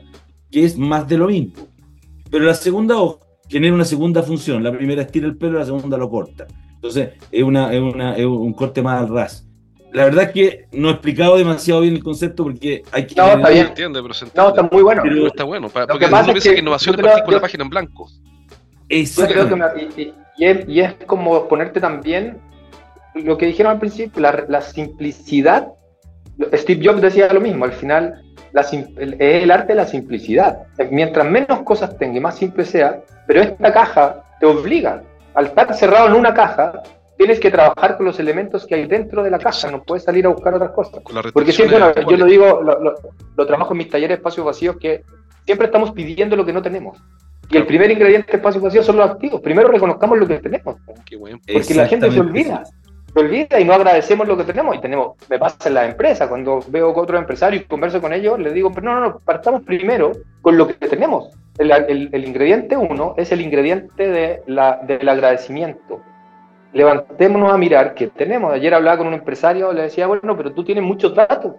que 0.51 0.63
es 0.63 0.77
más 0.77 1.08
de 1.08 1.17
lo 1.17 1.27
mismo. 1.27 1.53
Pero 2.29 2.45
la 2.45 2.53
segunda 2.53 2.97
hoja 2.97 3.19
genera 3.49 3.73
una 3.73 3.86
segunda 3.86 4.23
función. 4.23 4.63
La 4.63 4.71
primera 4.71 5.01
estira 5.03 5.27
el 5.27 5.38
pelo, 5.38 5.60
la 5.60 5.65
segunda 5.65 5.97
lo 5.97 6.10
corta. 6.10 6.45
Entonces, 6.75 7.10
es, 7.31 7.43
una, 7.43 7.73
es, 7.73 7.81
una, 7.81 8.15
es 8.15 8.25
un 8.25 8.53
corte 8.53 8.81
más 8.81 9.01
al 9.01 9.10
ras. 9.10 9.47
La 9.93 10.03
verdad 10.05 10.25
es 10.25 10.31
que 10.31 10.65
no 10.73 10.89
he 10.89 10.91
explicado 10.91 11.38
demasiado 11.38 11.81
bien 11.81 11.93
el 11.95 12.03
concepto 12.03 12.43
porque 12.43 12.84
hay 12.91 13.08
que... 13.08 13.15
No, 13.15 13.27
está 13.27 13.47
Se 13.47 13.53
bien. 13.53 13.67
entiende, 13.67 14.01
pero 14.01 14.13
se 14.13 14.25
No, 14.36 14.49
está 14.49 14.63
muy 14.69 14.84
bueno. 14.84 15.01
Pero- 15.03 15.15
Pero 15.15 15.27
está 15.27 15.43
bueno. 15.45 15.69
pa- 15.69 15.81
Lo 15.81 15.88
porque 15.88 16.05
que 16.05 16.12
pasa 16.12 16.23
uno 16.23 16.31
es 16.31 16.34
piensa 16.34 16.49
que 16.49 16.55
que 16.55 16.62
innovación 16.62 16.95
es 17.05 17.21
con 17.23 17.34
la 17.34 17.41
página 17.41 17.63
en 17.63 17.69
blanco. 17.69 18.10
Yo 18.10 18.15
creo 18.88 18.88
que 18.88 18.99
Exactamente. 18.99 19.55
me- 19.95 20.03
y, 20.03 20.08
y- 20.08 20.13
y 20.38 20.45
es, 20.45 20.67
y 20.67 20.79
es 20.81 20.93
como 21.05 21.47
ponerte 21.47 21.79
también 21.79 22.38
lo 23.15 23.38
que 23.38 23.45
dijeron 23.45 23.71
al 23.71 23.79
principio, 23.79 24.21
la, 24.21 24.43
la 24.49 24.60
simplicidad. 24.62 25.69
Steve 26.53 26.86
Jobs 26.86 27.01
decía 27.01 27.31
lo 27.31 27.39
mismo, 27.39 27.63
al 27.63 27.71
final 27.71 28.21
la 28.55 28.61
es 28.61 29.43
el 29.43 29.51
arte 29.51 29.73
de 29.73 29.75
la 29.75 29.85
simplicidad. 29.85 30.63
Mientras 30.89 31.27
menos 31.29 31.61
cosas 31.63 31.97
tenga 31.97 32.17
y 32.17 32.21
más 32.21 32.35
simple 32.35 32.63
sea, 32.65 33.01
pero 33.27 33.41
esta 33.41 33.71
caja 33.73 34.23
te 34.39 34.45
obliga, 34.45 35.03
al 35.33 35.45
estar 35.47 35.73
cerrado 35.75 36.07
en 36.07 36.13
una 36.13 36.33
caja, 36.33 36.81
tienes 37.17 37.39
que 37.39 37.51
trabajar 37.51 37.97
con 37.97 38.05
los 38.05 38.19
elementos 38.19 38.65
que 38.65 38.75
hay 38.75 38.85
dentro 38.87 39.23
de 39.23 39.29
la 39.31 39.39
caja, 39.39 39.69
no 39.69 39.83
puedes 39.83 40.03
salir 40.03 40.25
a 40.25 40.29
buscar 40.29 40.53
otras 40.53 40.71
cosas. 40.71 41.01
Porque 41.33 41.51
siempre, 41.51 41.77
bueno, 41.79 42.09
yo 42.09 42.17
lo 42.17 42.25
digo, 42.25 42.61
lo, 42.61 42.79
lo- 42.81 42.95
lo 43.37 43.45
trabajo 43.45 43.73
en 43.73 43.77
mis 43.79 43.89
talleres 43.89 44.09
de 44.09 44.15
espacios 44.15 44.45
vacíos, 44.45 44.77
que 44.79 45.03
siempre 45.45 45.67
estamos 45.67 45.91
pidiendo 45.91 46.35
lo 46.35 46.45
que 46.45 46.53
no 46.53 46.61
tenemos. 46.61 46.97
Y 47.49 47.57
el 47.57 47.65
primer 47.67 47.91
ingrediente 47.91 48.31
de 48.31 48.37
espacios 48.37 48.63
vacíos 48.63 48.85
son 48.85 48.97
los 48.97 49.09
activos. 49.09 49.39
Primero 49.41 49.67
reconozcamos 49.69 50.17
lo 50.17 50.25
que 50.27 50.39
tenemos, 50.39 50.77
Qué 51.05 51.15
bueno. 51.15 51.39
porque 51.53 51.73
la 51.75 51.87
gente 51.87 52.09
se 52.11 52.19
olvida. 52.19 52.63
Se 53.15 53.21
olvida 53.21 53.58
y 53.62 53.63
no 53.63 53.73
agradecemos 53.73 54.28
lo 54.28 54.36
que 54.36 54.43
tenemos. 54.43 54.75
Y 54.75 54.82
tenemos, 54.82 55.15
me 55.30 55.39
pasa 55.39 55.69
en 55.69 55.73
la 55.75 55.86
empresa, 55.86 56.28
cuando 56.28 56.60
veo 56.67 56.93
con 56.93 57.04
otros 57.04 57.17
empresarios 57.21 57.63
y 57.63 57.65
converso 57.65 58.01
con 58.01 58.12
ellos, 58.12 58.38
les 58.39 58.54
digo, 58.54 58.71
pero 58.73 58.86
no, 58.88 58.99
no, 58.99 59.08
no, 59.08 59.19
partamos 59.19 59.63
primero 59.63 60.12
con 60.41 60.58
lo 60.58 60.67
que 60.67 60.73
tenemos. 60.73 61.30
El, 61.58 61.71
el- 61.71 62.25
ingrediente 62.25 62.75
uno 62.75 63.13
es 63.15 63.32
el 63.32 63.39
ingrediente 63.39 64.10
de 64.10 64.43
la, 64.47 64.82
del 64.86 65.08
agradecimiento. 65.08 66.01
Levantémonos 66.73 67.54
a 67.54 67.58
mirar 67.58 67.93
qué 67.93 68.08
tenemos. 68.08 68.51
Ayer 68.51 68.73
hablaba 68.73 68.97
con 68.97 69.08
un 69.08 69.13
empresario, 69.13 69.71
le 69.71 69.84
decía, 69.84 70.08
bueno, 70.08 70.36
pero 70.36 70.51
tú 70.51 70.65
tienes 70.65 70.84
muchos 70.84 71.15
datos. 71.15 71.56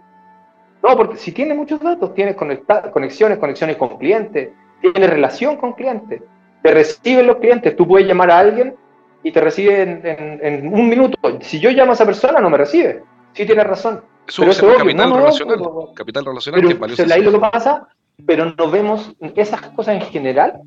No, 0.82 0.94
porque 0.94 1.16
si 1.16 1.32
tienes 1.32 1.56
muchos 1.56 1.80
datos, 1.80 2.12
tienes 2.14 2.36
conexiones, 2.36 3.38
conexiones 3.38 3.76
con 3.78 3.96
clientes, 3.96 4.50
tienes 4.82 5.08
relación 5.08 5.56
con 5.56 5.72
clientes, 5.72 6.22
te 6.62 6.70
reciben 6.70 7.26
los 7.26 7.36
clientes, 7.36 7.74
tú 7.74 7.88
puedes 7.88 8.06
llamar 8.06 8.30
a 8.30 8.38
alguien 8.40 8.76
y 9.26 9.32
te 9.32 9.40
recibe 9.40 9.82
en, 9.82 10.00
en- 10.06 10.40
en 10.42 10.72
un 10.74 10.88
minuto. 10.88 11.18
Si 11.40 11.58
yo 11.58 11.70
llamo 11.70 11.90
a 11.90 11.94
esa 11.94 12.06
persona, 12.06 12.40
no 12.40 12.48
me 12.48 12.58
recibe. 12.58 13.02
Sí 13.32 13.44
tienes 13.44 13.66
razón. 13.66 14.00
Eso 14.28 14.42
pero 14.42 14.52
eso 14.52 14.60
es 14.66 14.68
obvio, 14.68 14.78
capital 14.78 15.08
no, 15.08 15.14
no, 15.14 15.20
relacional. 15.20 15.56
pero- 15.58 15.92
Capital 15.94 16.24
relacional 16.24 16.60
que 16.60 16.68
es 16.68 16.74
Pero 16.78 16.94
se- 16.96 17.12
ahí 17.14 17.22
lo 17.22 17.32
que 17.32 17.38
pasa, 17.38 17.88
pero 18.24 18.54
no 18.56 18.70
vemos 18.70 19.12
esas 19.34 19.60
cosas 19.70 19.96
en 19.96 20.00
general, 20.02 20.60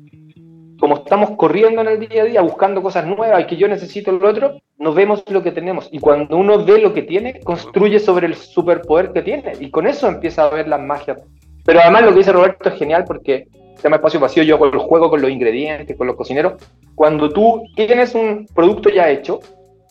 como 0.78 0.96
estamos 0.98 1.30
corriendo 1.36 1.80
en 1.82 1.88
el 1.88 2.00
día 2.08 2.22
a 2.22 2.26
día, 2.26 2.40
buscando 2.42 2.82
cosas 2.82 3.06
nuevas 3.06 3.40
y 3.42 3.46
que 3.46 3.56
yo 3.56 3.66
necesito 3.68 4.12
lo 4.12 4.28
otro, 4.28 4.60
no 4.78 4.92
vemos 4.94 5.22
lo 5.30 5.42
que 5.42 5.52
tenemos. 5.52 5.88
Y 5.92 5.98
cuando 5.98 6.36
uno 6.36 6.64
ve 6.64 6.78
lo 6.80 6.92
que 6.94 7.02
tiene, 7.02 7.40
construye 7.40 7.98
sobre 7.98 8.26
el 8.26 8.34
superpoder 8.34 9.12
que 9.12 9.22
tiene. 9.22 9.52
Y 9.60 9.70
con 9.70 9.86
eso 9.86 10.06
empieza 10.08 10.44
a 10.44 10.50
ver 10.50 10.68
las 10.68 10.80
magias. 10.80 11.18
Pero 11.64 11.80
además 11.80 12.02
lo 12.02 12.08
que 12.12 12.18
dice 12.18 12.32
Roberto 12.32 12.68
es 12.70 12.78
genial 12.78 13.04
porque 13.06 13.46
se 13.80 13.84
llama 13.84 13.96
espacio 13.96 14.20
vacío, 14.20 14.42
yo 14.42 14.56
hago 14.56 14.66
el 14.66 14.78
juego 14.78 15.08
con 15.10 15.22
los 15.22 15.30
ingredientes, 15.30 15.96
con 15.96 16.06
los 16.06 16.16
cocineros. 16.16 16.54
Cuando 16.94 17.30
tú 17.30 17.62
tienes 17.74 18.14
un 18.14 18.46
producto 18.54 18.90
ya 18.90 19.08
hecho, 19.10 19.40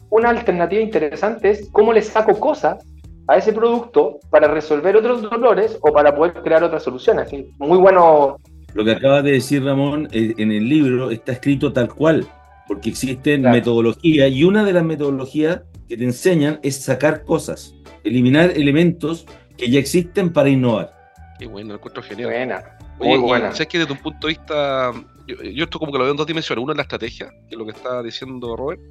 una 0.09 0.29
alternativa 0.29 0.81
interesante 0.81 1.49
es 1.49 1.69
cómo 1.71 1.91
le 1.93 2.01
saco 2.01 2.39
cosas 2.39 2.85
a 3.27 3.37
ese 3.37 3.53
producto 3.53 4.19
para 4.29 4.47
resolver 4.47 4.95
otros 4.95 5.21
dolores 5.21 5.77
o 5.81 5.91
para 5.91 6.15
poder 6.15 6.33
crear 6.43 6.63
otras 6.63 6.83
soluciones. 6.83 7.27
Así, 7.27 7.47
Muy 7.57 7.77
bueno. 7.77 8.37
Lo 8.73 8.85
que 8.85 8.91
acabas 8.91 9.23
de 9.23 9.31
decir, 9.31 9.63
Ramón, 9.63 10.07
eh, 10.11 10.33
en 10.37 10.51
el 10.51 10.69
libro 10.69 11.09
está 11.09 11.31
escrito 11.31 11.73
tal 11.73 11.89
cual, 11.89 12.27
porque 12.67 12.89
existen 12.89 13.41
Claro. 13.41 13.55
metodologías 13.55 14.31
y 14.31 14.43
una 14.43 14.63
de 14.63 14.73
las 14.73 14.83
metodologías 14.83 15.61
que 15.87 15.97
te 15.97 16.03
enseñan 16.03 16.59
es 16.61 16.83
sacar 16.83 17.23
cosas, 17.23 17.73
eliminar 18.03 18.51
elementos 18.51 19.25
que 19.57 19.69
ya 19.69 19.79
existen 19.79 20.31
para 20.31 20.49
innovar. 20.49 20.93
Qué 21.39 21.47
bueno, 21.47 21.69
lo 21.69 21.75
encuentro 21.75 22.03
genial. 22.03 22.29
Buena. 22.29 22.78
Oye, 22.99 23.09
Muy 23.11 23.17
y 23.19 23.21
buena. 23.21 23.51
¿sabes 23.51 23.67
que 23.67 23.79
desde 23.79 23.93
un 23.93 23.99
punto 23.99 24.27
de 24.27 24.33
vista, 24.33 24.91
yo, 25.27 25.35
yo 25.41 25.63
esto 25.63 25.79
como 25.79 25.91
que 25.91 25.97
lo 25.97 26.03
veo 26.03 26.11
en 26.11 26.17
dos 26.17 26.27
dimensiones, 26.27 26.61
uno 26.61 26.73
es 26.73 26.77
la 26.77 26.83
estrategia, 26.83 27.29
que 27.47 27.55
es 27.55 27.57
lo 27.57 27.65
que 27.65 27.71
está 27.71 28.03
diciendo 28.03 28.55
Robert, 28.55 28.81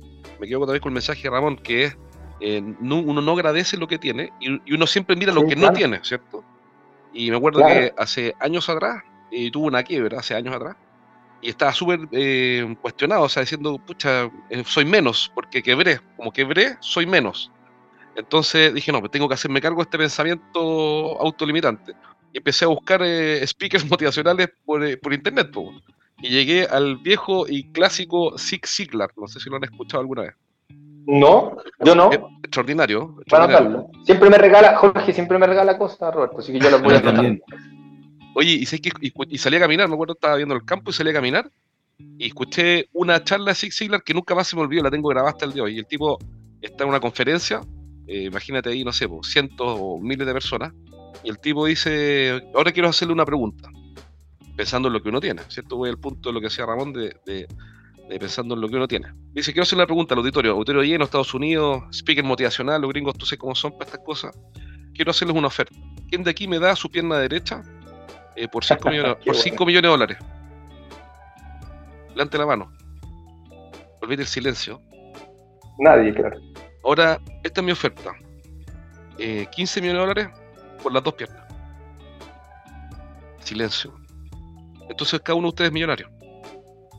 me 0.40 0.46
quedo 0.46 0.60
otra 0.60 0.72
vez 0.72 0.80
con 0.80 0.90
el 0.90 0.94
mensaje 0.94 1.22
de 1.22 1.30
Ramón, 1.30 1.56
que 1.56 1.84
es, 1.84 1.96
eh, 2.40 2.62
no- 2.80 3.00
uno 3.00 3.20
no 3.20 3.32
agradece 3.32 3.76
lo 3.76 3.86
que 3.88 3.98
tiene 3.98 4.32
y, 4.40 4.52
y 4.70 4.74
uno 4.74 4.86
siempre 4.86 5.16
mira 5.16 5.32
lo 5.32 5.42
Sí, 5.42 5.48
que 5.48 5.54
no 5.56 5.62
claro. 5.62 5.76
tiene, 5.76 6.00
¿cierto? 6.04 6.44
Y 7.12 7.30
me 7.30 7.36
acuerdo 7.36 7.60
Claro. 7.60 7.74
que 7.74 7.92
hace 7.96 8.34
años 8.40 8.68
atrás, 8.68 9.02
eh, 9.30 9.50
tuvo 9.50 9.66
una 9.66 9.82
quiebra, 9.82 10.20
hace 10.20 10.34
años 10.34 10.54
atrás, 10.54 10.76
y 11.42 11.50
estaba 11.50 11.72
súper 11.72 12.00
eh, 12.12 12.76
cuestionado, 12.80 13.22
o 13.22 13.28
sea, 13.28 13.42
diciendo, 13.42 13.78
pucha, 13.86 14.30
eh, 14.50 14.62
soy 14.66 14.84
menos, 14.84 15.30
porque 15.34 15.62
quebré, 15.62 16.00
como 16.16 16.32
quebré, 16.32 16.76
soy 16.80 17.06
menos. 17.06 17.50
Entonces 18.16 18.74
dije, 18.74 18.90
no, 18.90 19.00
pues 19.00 19.12
tengo 19.12 19.28
que 19.28 19.34
hacerme 19.34 19.60
cargo 19.60 19.76
de 19.78 19.82
este 19.84 19.98
pensamiento 19.98 21.20
autolimitante. 21.20 21.94
Empecé 22.32 22.64
a 22.64 22.68
buscar 22.68 23.02
eh, 23.02 23.46
speakers 23.46 23.84
motivacionales 23.90 24.50
por, 24.64 24.84
eh, 24.84 24.96
por 24.96 25.12
internet, 25.12 25.50
po. 25.50 25.72
y 26.20 26.28
llegué 26.28 26.64
al 26.64 26.98
viejo 26.98 27.46
y 27.48 27.70
clásico 27.72 28.38
Zig 28.38 28.66
Ziglar, 28.66 29.10
no 29.16 29.26
sé 29.26 29.40
si 29.40 29.50
lo 29.50 29.56
han 29.56 29.64
escuchado 29.64 30.00
alguna 30.00 30.22
vez. 30.22 30.34
No, 31.06 31.56
yo 31.84 31.94
no. 31.94 32.12
Eh, 32.12 32.20
extraordinario. 32.42 33.16
Extraordinario. 33.20 33.66
anotarlo. 33.66 34.04
Siempre 34.04 34.28
me 34.28 34.36
regala, 34.36 34.76
Jorge 34.76 35.12
siempre 35.12 35.38
me 35.38 35.46
regala 35.46 35.78
cosas, 35.78 36.14
Roberto, 36.14 36.38
así 36.38 36.52
que 36.52 36.60
yo 36.60 36.70
las 36.70 36.82
voy 36.82 36.94
a 36.94 37.02
también. 37.02 37.42
Oye, 38.34 38.52
y, 38.52 38.66
sé 38.66 38.78
que, 38.80 38.90
y, 39.00 39.12
y 39.30 39.38
salí 39.38 39.56
a 39.56 39.60
caminar, 39.60 39.88
me 39.88 39.94
acuerdo, 39.94 40.12
estaba 40.12 40.36
viendo 40.36 40.54
el 40.54 40.64
campo 40.64 40.90
y 40.90 40.92
salí 40.92 41.10
a 41.10 41.14
caminar 41.14 41.50
y 41.98 42.26
escuché 42.26 42.88
una 42.92 43.22
charla 43.24 43.46
de 43.46 43.54
Zig 43.56 43.72
Ziglar 43.72 44.02
que 44.02 44.14
nunca 44.14 44.34
más 44.34 44.46
se 44.46 44.56
me 44.56 44.62
olvidó, 44.62 44.82
la 44.82 44.90
tengo 44.90 45.08
grabada 45.08 45.32
hasta 45.32 45.44
el 45.44 45.52
día 45.52 45.62
de 45.62 45.66
hoy. 45.66 45.76
Y 45.76 45.78
el 45.78 45.86
tipo 45.86 46.18
está 46.60 46.84
en 46.84 46.90
una 46.90 47.00
conferencia, 47.00 47.60
eh, 48.06 48.24
imagínate 48.24 48.70
ahí, 48.70 48.84
no 48.84 48.92
sé, 48.92 49.08
po, 49.08 49.22
cientos 49.22 49.66
o 49.80 49.98
miles 49.98 50.26
de 50.26 50.32
personas, 50.32 50.72
y 51.24 51.28
el 51.30 51.38
tipo 51.38 51.66
dice, 51.66 52.42
ahora 52.54 52.72
quiero 52.72 52.88
hacerle 52.88 53.12
una 53.14 53.24
pregunta, 53.24 53.70
pensando 54.56 54.88
en 54.88 54.94
lo 54.94 55.02
que 55.02 55.08
uno 55.08 55.20
tiene, 55.20 55.42
¿cierto? 55.48 55.76
Voy 55.76 55.90
al 55.90 55.98
punto 55.98 56.28
de 56.28 56.32
lo 56.34 56.40
que 56.40 56.46
decía 56.46 56.66
Ramón 56.66 56.92
de, 56.92 57.16
de- 57.26 57.46
de 58.08 58.18
pensando 58.18 58.54
en 58.54 58.62
lo 58.62 58.68
que 58.68 58.76
uno 58.76 58.88
tiene. 58.88 59.12
Dice, 59.34 59.52
quiero 59.52 59.64
hacerle 59.64 59.82
una 59.82 59.86
pregunta 59.86 60.14
al 60.14 60.20
auditorio, 60.20 60.52
auditorio 60.52 60.82
lleno, 60.82 61.04
Estados 61.04 61.34
Unidos, 61.34 61.82
speaker 61.92 62.24
motivacional, 62.24 62.80
los 62.80 62.88
gringos, 62.90 63.14
tú 63.18 63.26
sabes 63.26 63.38
cómo 63.38 63.54
son 63.54 63.72
para 63.72 63.84
estas 63.84 64.00
cosas. 64.00 64.38
Quiero 64.94 65.10
hacerles 65.10 65.36
una 65.36 65.48
oferta. 65.48 65.74
¿Quién 66.08 66.24
de 66.24 66.30
aquí 66.30 66.48
me 66.48 66.58
da 66.58 66.74
su 66.74 66.88
pierna 66.90 67.18
derecha 67.18 67.62
eh, 68.34 68.48
por 68.48 68.64
5 68.64 68.88
millones, 68.90 69.16
Qué 69.16 69.26
por 69.26 69.34
bueno. 69.34 69.42
5 69.42 69.66
millones 69.66 69.82
de 69.82 69.88
dólares? 69.88 70.18
Levante 72.14 72.38
la 72.38 72.46
mano. 72.46 72.72
Olvide 74.00 74.22
el 74.22 74.28
silencio. 74.28 74.80
Nadie, 75.78 76.12
claro. 76.14 76.40
Ahora, 76.84 77.20
esta 77.44 77.60
es 77.60 77.64
mi 77.64 77.72
oferta. 77.72 78.12
Eh, 79.18 79.46
15 79.54 79.80
millones 79.82 80.00
de 80.00 80.06
dólares 80.06 80.28
por 80.82 80.92
las 80.92 81.02
dos 81.02 81.14
piernas. 81.14 81.42
Silencio. 83.40 83.94
Entonces 84.88 85.20
cada 85.20 85.36
uno 85.36 85.46
de 85.46 85.50
ustedes 85.50 85.68
es 85.68 85.72
millonario. 85.74 86.08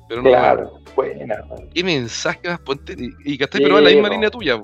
Pero 0.07 0.21
no 0.21 0.29
Claro, 0.29 0.79
buena. 0.95 1.43
¿Qué 1.73 1.83
mensaje 1.83 2.39
más 2.47 2.59
ponte? 2.59 2.93
Y, 2.97 3.33
y. 3.33 3.37
Sí, 3.37 3.45
pero 3.53 3.77
en 3.77 3.83
la 3.83 3.89
misma 3.91 4.09
línea 4.09 4.29
tuya. 4.29 4.63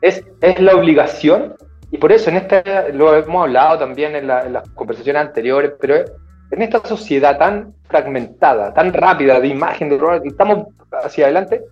Es, 0.00 0.24
es 0.40 0.60
la 0.60 0.74
obligación, 0.76 1.56
y 1.90 1.98
por 1.98 2.12
eso 2.12 2.30
en 2.30 2.36
esta, 2.36 2.88
lo 2.92 3.14
hemos 3.14 3.42
hablado 3.42 3.78
también 3.80 4.14
en, 4.16 4.26
la- 4.28 4.46
en 4.46 4.52
las 4.54 4.68
conversaciones 4.70 5.20
anteriores, 5.20 5.72
pero 5.80 5.96
es- 5.96 6.12
en 6.52 6.62
esta 6.62 6.84
sociedad 6.86 7.36
tan 7.38 7.74
fragmentada, 7.88 8.72
tan 8.72 8.92
rápida 8.92 9.38
de 9.40 9.48
imagen, 9.48 9.88
de 9.88 9.98
estamos 10.24 10.68
hacia 11.04 11.24
adelante, 11.26 11.62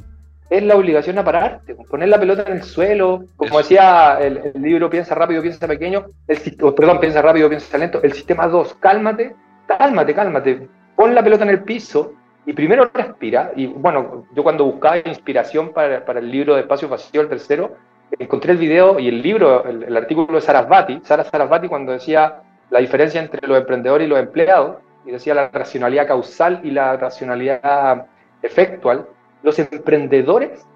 es 0.50 0.62
la 0.62 0.76
obligación 0.76 1.18
a 1.18 1.24
pararte, 1.24 1.74
poner 1.74 2.08
la 2.08 2.18
pelota 2.18 2.44
en 2.46 2.54
el 2.54 2.62
suelo, 2.62 3.24
como 3.36 3.50
Eso. 3.50 3.58
decía 3.58 4.18
el, 4.20 4.52
el 4.54 4.62
libro 4.62 4.88
Piensa 4.88 5.14
rápido, 5.14 5.42
piensa 5.42 5.66
pequeño, 5.66 6.06
el, 6.26 6.38
perdón, 6.74 7.00
Piensa 7.00 7.22
rápido, 7.22 7.48
piensa 7.48 7.76
lento, 7.76 8.02
el 8.02 8.12
sistema 8.12 8.46
2, 8.46 8.74
cálmate, 8.80 9.34
cálmate, 9.66 10.14
cálmate, 10.14 10.68
pon 10.96 11.14
la 11.14 11.22
pelota 11.22 11.44
en 11.44 11.50
el 11.50 11.62
piso 11.62 12.14
y 12.46 12.54
primero 12.54 12.90
respira, 12.92 13.52
y 13.56 13.66
bueno, 13.66 14.26
yo 14.34 14.42
cuando 14.42 14.64
buscaba 14.64 14.98
inspiración 14.98 15.72
para, 15.74 16.04
para 16.04 16.20
el 16.20 16.30
libro 16.30 16.54
de 16.54 16.62
Espacio 16.62 16.88
Vacío, 16.88 17.20
el 17.20 17.28
tercero, 17.28 17.76
encontré 18.18 18.52
el 18.52 18.58
video 18.58 18.98
y 18.98 19.08
el 19.08 19.20
libro, 19.20 19.64
el, 19.66 19.82
el 19.82 19.96
artículo 19.96 20.34
de 20.34 20.40
Sarasvati, 20.40 21.02
Sara 21.04 21.24
Sarasvati 21.24 21.68
cuando 21.68 21.92
decía 21.92 22.40
la 22.70 22.78
diferencia 22.78 23.20
entre 23.20 23.46
los 23.46 23.58
emprendedores 23.58 24.06
y 24.06 24.08
los 24.08 24.18
empleados, 24.18 24.76
y 25.04 25.10
decía 25.10 25.34
la 25.34 25.48
racionalidad 25.48 26.06
causal 26.06 26.60
y 26.64 26.70
la 26.70 26.96
racionalidad 26.96 28.06
efectual, 28.42 29.06
los 29.42 29.58
emprendedores, 29.58 30.66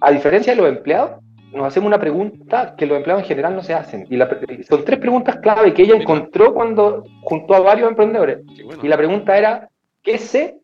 a 0.00 0.10
diferencia 0.10 0.54
de 0.54 0.60
los 0.60 0.68
empleados, 0.68 1.22
nos 1.52 1.66
hacemos 1.66 1.86
una 1.86 1.98
pregunta 1.98 2.74
que 2.76 2.86
los 2.86 2.96
empleados 2.96 3.22
en 3.22 3.28
general 3.28 3.54
no 3.54 3.62
se 3.62 3.74
hacen. 3.74 4.06
Y 4.10 4.16
la 4.16 4.28
son 4.68 4.84
tres 4.84 4.98
preguntas 4.98 5.36
clave 5.36 5.72
que 5.72 5.82
ella 5.82 5.96
encontró 5.96 6.52
cuando 6.52 7.04
juntó 7.22 7.54
a 7.54 7.60
varios 7.60 7.88
emprendedores. 7.88 8.44
Bueno. 8.64 8.82
Y 8.84 8.88
la 8.88 8.96
pregunta 8.96 9.36
era, 9.36 9.68
¿qué 10.02 10.18
sé, 10.18 10.58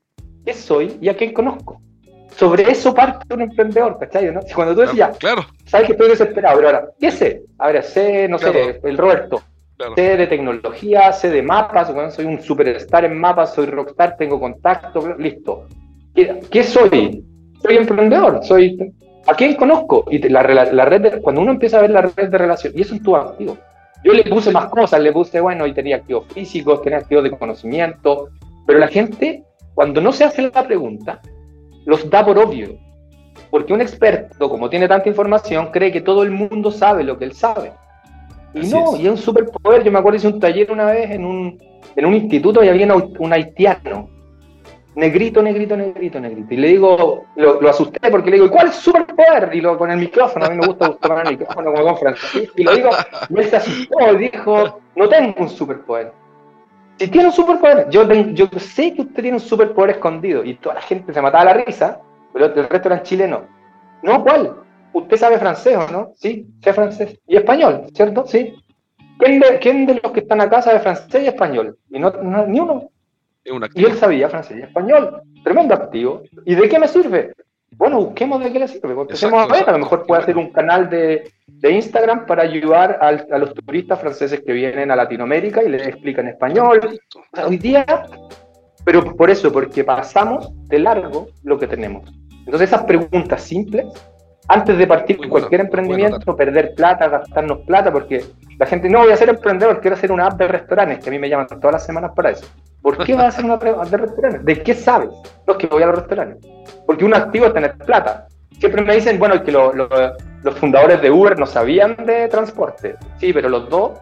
qué 0.44 0.52
soy 0.52 0.98
y 1.00 1.08
a 1.08 1.16
quién 1.16 1.32
conozco? 1.32 1.80
Sobre 2.36 2.70
eso 2.70 2.94
parte 2.94 3.34
un 3.34 3.42
emprendedor, 3.42 3.98
¿cachai? 3.98 4.32
¿no? 4.32 4.42
Si 4.42 4.54
Cuando 4.54 4.74
tú 4.74 4.80
decís, 4.80 4.96
ya, 4.96 5.10
Claro, 5.10 5.44
sabes 5.66 5.86
que 5.86 5.92
estoy 5.92 6.08
desesperado, 6.08 6.56
pero 6.56 6.68
ahora, 6.68 6.88
¿qué 6.98 7.10
sé? 7.10 7.42
A 7.58 7.70
ver, 7.70 7.82
sé, 7.82 8.28
no 8.28 8.38
sé, 8.38 8.80
el 8.82 8.96
Roberto, 8.96 9.42
sé 9.94 10.16
de 10.16 10.26
tecnología, 10.26 11.12
sé 11.12 11.30
de 11.30 11.42
mapas, 11.42 11.92
bueno, 11.92 12.10
soy 12.10 12.24
un 12.24 12.40
superstar 12.40 13.04
en 13.04 13.18
mapas, 13.18 13.54
soy 13.54 13.66
rockstar, 13.66 14.16
tengo 14.16 14.40
contacto, 14.40 15.14
listo. 15.18 15.66
¿Qué, 16.14 16.40
qué 16.50 16.62
soy? 16.64 17.24
Soy 17.62 17.76
emprendedor, 17.76 18.40
soy... 18.44 18.92
¿A 19.26 19.34
quién 19.34 19.54
conozco? 19.54 20.04
Y 20.10 20.18
la, 20.28 20.42
rela- 20.42 20.70
la 20.72 20.84
red 20.84 21.00
de- 21.00 21.22
cuando 21.22 21.40
uno 21.42 21.52
empieza 21.52 21.78
a 21.78 21.82
ver 21.82 21.90
la 21.90 22.02
red 22.02 22.28
de 22.28 22.38
relación, 22.38 22.72
y 22.76 22.80
eso 22.82 22.94
es 22.94 23.02
tu 23.02 23.14
activo. 23.14 23.56
Yo 24.04 24.12
le 24.12 24.24
puse 24.24 24.50
más 24.50 24.66
cosas, 24.66 25.00
le 25.00 25.12
puse, 25.12 25.40
bueno, 25.40 25.64
y 25.66 25.72
tenía 25.72 25.96
activos 25.96 26.26
físicos, 26.34 26.82
tenía 26.82 26.98
activos 26.98 27.22
de 27.22 27.30
conocimiento, 27.30 28.30
pero 28.66 28.80
la 28.80 28.88
gente, 28.88 29.44
cuando 29.74 30.00
no 30.00 30.10
se 30.12 30.24
hace 30.24 30.42
la 30.42 30.66
pregunta, 30.66 31.20
los 31.86 32.10
da 32.10 32.24
por 32.24 32.36
obvio. 32.36 32.76
Porque 33.48 33.72
un 33.72 33.80
experto, 33.80 34.48
como 34.50 34.68
tiene 34.68 34.88
tanta 34.88 35.08
información, 35.08 35.68
cree 35.70 35.92
que 35.92 36.00
todo 36.00 36.24
el 36.24 36.32
mundo 36.32 36.72
sabe 36.72 37.04
lo 37.04 37.16
que 37.16 37.26
él 37.26 37.32
sabe. 37.32 37.72
Y 38.54 38.60
Así 38.60 38.72
no, 38.74 38.94
es. 38.96 39.00
y 39.00 39.04
es 39.04 39.10
un 39.12 39.18
superpoder. 39.18 39.84
Yo 39.84 39.92
me 39.92 39.98
acuerdo 40.00 40.16
hice 40.16 40.28
un 40.28 40.40
taller 40.40 40.70
una 40.72 40.86
vez 40.86 41.10
en 41.12 41.24
un, 41.24 41.62
en 41.94 42.06
un 42.06 42.14
instituto 42.14 42.62
y 42.64 42.68
había 42.68 42.92
un, 42.92 43.14
un 43.18 43.32
haitiano. 43.32 44.08
Negrito, 44.94 45.42
negrito, 45.42 45.74
negrito, 45.74 46.20
negrito. 46.20 46.52
Y 46.52 46.56
le 46.58 46.68
digo, 46.68 47.24
lo, 47.36 47.68
asusté 47.68 48.10
porque 48.10 48.30
le 48.30 48.36
digo, 48.36 48.50
¿cuál 48.50 48.68
es 48.68 48.74
su 48.74 48.90
superpoder? 48.90 49.54
Y 49.54 49.60
lo 49.62 49.78
con 49.78 49.90
el 49.90 49.98
micrófono, 49.98 50.44
a 50.44 50.50
mí 50.50 50.56
me 50.56 50.66
gusta 50.66 50.94
tomar 50.96 51.26
el 51.26 51.32
micrófono 51.38 51.72
como 51.72 51.84
con 51.84 51.96
Francisco. 51.98 52.52
Y 52.56 52.64
lo 52.64 52.74
digo, 52.74 52.90
y 53.30 53.38
él 53.38 53.44
se 53.46 53.56
asustó 53.56 54.12
y 54.12 54.16
dijo, 54.30 54.80
no 54.96 55.08
tengo 55.08 55.34
un 55.38 55.48
superpoder. 55.48 56.12
Si 56.98 57.08
tiene 57.08 57.28
un 57.28 57.32
superpoder, 57.32 57.88
yo, 57.88 58.04
sé 58.58 58.94
que 58.94 59.02
usted 59.02 59.22
tiene 59.22 59.38
un 59.38 59.40
superpoder 59.40 59.90
escondido. 59.96 60.44
Y 60.44 60.54
toda 60.54 60.76
la 60.76 60.82
gente 60.82 61.12
se 61.12 61.22
mataba 61.22 61.44
la 61.46 61.54
risa, 61.54 61.98
pero 62.32 62.46
el 62.46 62.68
resto 62.68 62.88
eran 62.88 63.02
chilenos. 63.02 63.40
No, 64.02 64.22
¿cuál? 64.22 64.56
Usted 64.92 65.16
sabe 65.16 65.38
francés, 65.38 65.76
¿o 65.76 65.90
no? 65.90 66.12
Sí, 66.16 66.46
sé 66.62 66.72
francés. 66.74 67.18
Y 67.26 67.36
español, 67.36 67.86
¿cierto? 67.94 68.26
Sí. 68.26 68.54
¿Quién 69.18 69.40
de, 69.40 69.58
quién 69.58 69.86
de 69.86 70.00
los 70.02 70.12
que 70.12 70.20
están 70.20 70.40
acá 70.42 70.60
sabe 70.60 70.80
francés 70.80 71.22
y 71.24 71.28
español? 71.28 71.78
Y 71.90 71.98
no, 71.98 72.10
no- 72.10 72.46
ni 72.46 72.60
uno. 72.60 72.90
Es 73.44 73.52
un 73.52 73.62
Y 73.62 73.64
activo. 73.64 73.88
él 73.88 73.96
sabía 73.96 74.28
francés 74.28 74.58
y 74.58 74.62
español. 74.62 75.20
Tremendo 75.44 75.74
activo. 75.74 76.22
¿Y 76.44 76.54
de 76.54 76.68
qué 76.68 76.78
me 76.78 76.88
sirve? 76.88 77.32
Bueno, 77.72 78.04
busquemos 78.04 78.42
de 78.44 78.52
qué 78.52 78.58
le 78.58 78.68
sirve. 78.68 78.92
Empecemos 78.92 79.12
Exacto, 79.12 79.36
a 79.36 79.46
ver. 79.46 79.52
A 79.54 79.56
exacto. 79.58 79.72
lo 79.72 79.78
mejor 79.78 80.06
puede 80.06 80.22
hacer 80.22 80.36
un 80.36 80.52
canal 80.52 80.90
de, 80.90 81.30
de 81.46 81.70
Instagram 81.72 82.26
para 82.26 82.42
ayudar 82.42 82.98
al- 83.00 83.26
a 83.30 83.38
los 83.38 83.54
turistas 83.54 83.98
franceses 84.00 84.42
que 84.44 84.52
vienen 84.52 84.90
a 84.90 84.96
Latinoamérica 84.96 85.62
y 85.62 85.68
les 85.70 85.86
explican 85.86 86.28
español. 86.28 86.80
O 87.16 87.36
sea, 87.36 87.46
hoy 87.46 87.56
día, 87.56 87.84
pero 88.84 89.16
por 89.16 89.30
eso, 89.30 89.50
porque 89.52 89.84
pasamos 89.84 90.50
de 90.68 90.78
largo 90.80 91.28
lo 91.44 91.58
que 91.58 91.66
tenemos. 91.66 92.08
Entonces, 92.44 92.68
esas 92.68 92.84
preguntas 92.84 93.42
simples, 93.42 93.86
antes 94.48 94.76
de 94.76 94.86
partir 94.86 95.16
con 95.18 95.28
cualquier 95.28 95.60
bueno 95.62 95.64
emprendimiento, 95.80 96.36
perder 96.36 96.74
plata, 96.74 97.08
gastarnos 97.08 97.58
plata, 97.60 97.92
porque 97.92 98.24
la 98.58 98.66
gente, 98.66 98.88
no 98.88 99.00
voy 99.00 99.12
a 99.12 99.16
ser 99.16 99.28
emprendedor, 99.28 99.80
quiero 99.80 99.96
hacer 99.96 100.10
una 100.12 100.26
app 100.26 100.38
de 100.38 100.48
restaurantes, 100.48 100.98
que 100.98 101.10
a 101.10 101.12
mí 101.12 101.18
me 101.18 101.28
llaman 101.28 101.46
todas 101.46 101.72
las 101.72 101.86
semanas 101.86 102.12
para 102.14 102.30
eso. 102.30 102.46
¿Por 102.80 103.04
qué 103.04 103.14
vas 103.14 103.24
a 103.24 103.28
hacer 103.28 103.44
una 103.44 103.54
app 103.54 103.62
de 103.62 103.96
restaurantes? 103.96 104.44
¿De 104.44 104.62
qué 104.62 104.74
sabes? 104.74 105.10
No, 105.46 105.52
es 105.52 105.58
que 105.58 105.66
voy 105.68 105.82
a 105.82 105.86
los 105.86 105.96
restaurantes. 105.98 106.50
Porque 106.86 107.04
un 107.04 107.14
activo 107.14 107.46
es 107.46 107.54
tener 107.54 107.74
plata. 107.78 108.26
Siempre 108.58 108.82
me 108.82 108.94
dicen, 108.94 109.18
bueno, 109.18 109.42
que 109.42 109.52
lo- 109.52 109.72
lo- 109.72 109.88
los 110.42 110.54
fundadores 110.58 111.00
de 111.00 111.10
Uber 111.10 111.38
no 111.38 111.46
sabían 111.46 111.94
de 112.04 112.26
transporte. 112.28 112.96
Sí, 113.18 113.32
pero 113.32 113.48
los 113.48 113.68
dos 113.70 113.92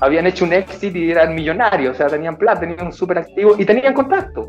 habían 0.00 0.26
hecho 0.26 0.44
un 0.44 0.52
exit 0.52 0.94
y 0.94 1.10
eran 1.10 1.34
millonarios, 1.34 1.94
o 1.94 1.96
sea, 1.96 2.06
tenían 2.08 2.36
plata, 2.36 2.60
tenían 2.60 2.86
un 2.86 2.92
super 2.92 3.16
activo 3.18 3.54
y 3.58 3.64
tenían 3.64 3.94
contacto. 3.94 4.48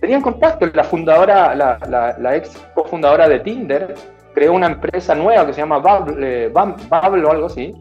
Tenían 0.00 0.20
contacto. 0.22 0.66
La 0.72 0.84
fundadora, 0.84 1.52
la, 1.56 1.78
la, 1.88 2.16
la 2.18 2.36
ex 2.36 2.50
cofundadora 2.74 3.28
de 3.28 3.40
Tinder, 3.40 3.94
creó 4.38 4.52
una 4.52 4.68
empresa 4.68 5.16
nueva 5.16 5.44
que 5.46 5.52
se 5.52 5.60
llama 5.60 5.78
Bubble, 5.78 6.46
eh, 6.46 6.52
o 6.54 7.30
algo 7.30 7.46
así. 7.46 7.74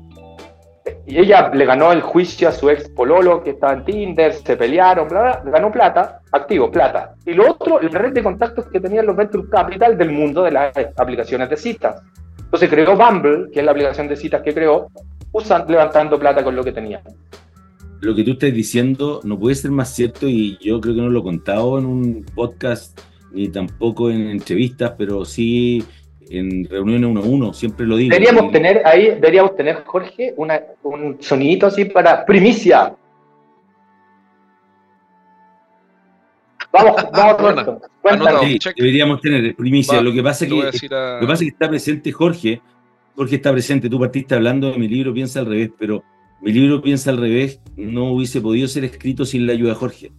Y 1.06 1.20
ella 1.20 1.52
le 1.54 1.66
ganó 1.66 1.92
el 1.92 2.02
juicio 2.02 2.50
a 2.50 2.52
su 2.52 2.70
ex 2.72 2.90
pololo 2.90 3.44
que 3.44 3.52
estaba 3.52 3.74
en 3.74 3.86
Tinder, 3.86 4.34
se 4.34 4.58
pelearon, 4.58 5.08
bla, 5.08 5.40
bla, 5.44 5.52
ganó 5.52 5.72
plata, 5.72 6.22
activo, 6.32 6.72
plata. 6.72 7.14
Y 7.28 7.34
lo 7.34 7.52
otro, 7.52 7.80
la 7.80 8.00
red 8.00 8.12
de 8.12 8.24
contactos 8.24 8.66
que 8.70 8.80
tenían 8.80 9.06
los 9.06 9.16
Venture 9.16 9.48
Capital 9.52 9.98
del 9.98 10.12
mundo 10.12 10.44
de 10.44 10.52
las 10.52 10.74
aplicaciones 10.98 11.48
de 11.50 11.58
citas. 11.58 12.02
Entonces 12.40 12.70
creó 12.70 12.96
Bumble, 12.96 13.52
que 13.54 13.60
es 13.60 13.66
la 13.66 13.72
aplicación 13.72 14.08
de 14.08 14.16
citas 14.16 14.42
que 14.42 14.54
creó, 14.54 14.88
usan 15.34 15.66
levantando 15.68 16.18
plata 16.18 16.44
con 16.44 16.56
lo 16.56 16.64
que 16.64 16.72
tenían. 16.72 17.02
Lo 18.02 18.16
que 18.16 18.24
tú 18.24 18.32
estás 18.32 18.52
diciendo 18.52 19.22
no 19.24 19.38
puede 19.38 19.54
ser 19.54 19.70
más 19.70 19.94
cierto 19.94 20.28
y 20.28 20.58
yo 20.60 20.82
creo 20.82 20.96
que 20.96 21.02
no 21.02 21.10
lo 21.10 21.20
he 21.20 21.24
contado 21.24 21.78
en 21.78 21.86
un 21.86 22.26
podcast 22.34 23.00
ni 23.32 23.50
tampoco 23.50 24.10
en 24.10 24.30
entrevistas, 24.30 24.94
pero 24.98 25.24
sí 25.24 25.84
en 26.30 26.66
reuniones 26.66 27.10
uno 27.10 27.22
a 27.22 27.24
uno, 27.24 27.54
siempre 27.54 27.86
lo 27.86 27.98
digo. 27.98 28.12
Deberíamos 28.12 28.52
tener 28.52 28.82
ahí, 28.86 29.08
deberíamos 29.08 29.56
tener, 29.56 29.84
Jorge, 29.86 30.34
una, 30.38 30.62
un 30.84 31.18
sonidito 31.22 31.68
así 31.68 31.86
para 31.86 32.26
primicia. 32.26 32.96
Vamos, 36.72 36.96
vamos, 37.14 37.42
Roberto. 37.42 37.82
Sí, 38.42 38.60
deberíamos 38.76 39.22
tener 39.22 39.56
primicia. 39.56 40.02
lo, 40.02 40.14
que 40.14 40.24
pasa 40.24 40.46
que, 40.46 40.54
lo 40.54 40.72
que 40.72 41.28
pasa 41.28 41.34
es 41.34 41.40
que 41.40 41.48
está 41.48 41.70
presente 41.70 42.12
Jorge. 42.12 42.62
Jorge 43.16 43.36
está 43.36 43.52
presente. 43.52 43.90
Tú 43.90 44.00
partiste 44.00 44.36
hablando 44.36 44.72
de 44.72 44.78
mi 44.78 44.88
libro 44.88 45.14
Piensa 45.14 45.40
al 45.40 45.48
revés, 45.48 45.72
pero 45.78 46.04
mi 46.42 46.52
libro 46.52 46.82
Piensa 46.82 47.10
al 47.10 47.18
revés 47.18 47.60
no 47.76 48.12
hubiese 48.12 48.42
podido 48.42 48.68
ser 48.68 48.84
escrito 48.84 49.26
sin 49.26 49.48
la 49.48 49.54
ayuda 49.54 49.70
de 49.70 49.76
Jorge. 49.76 50.12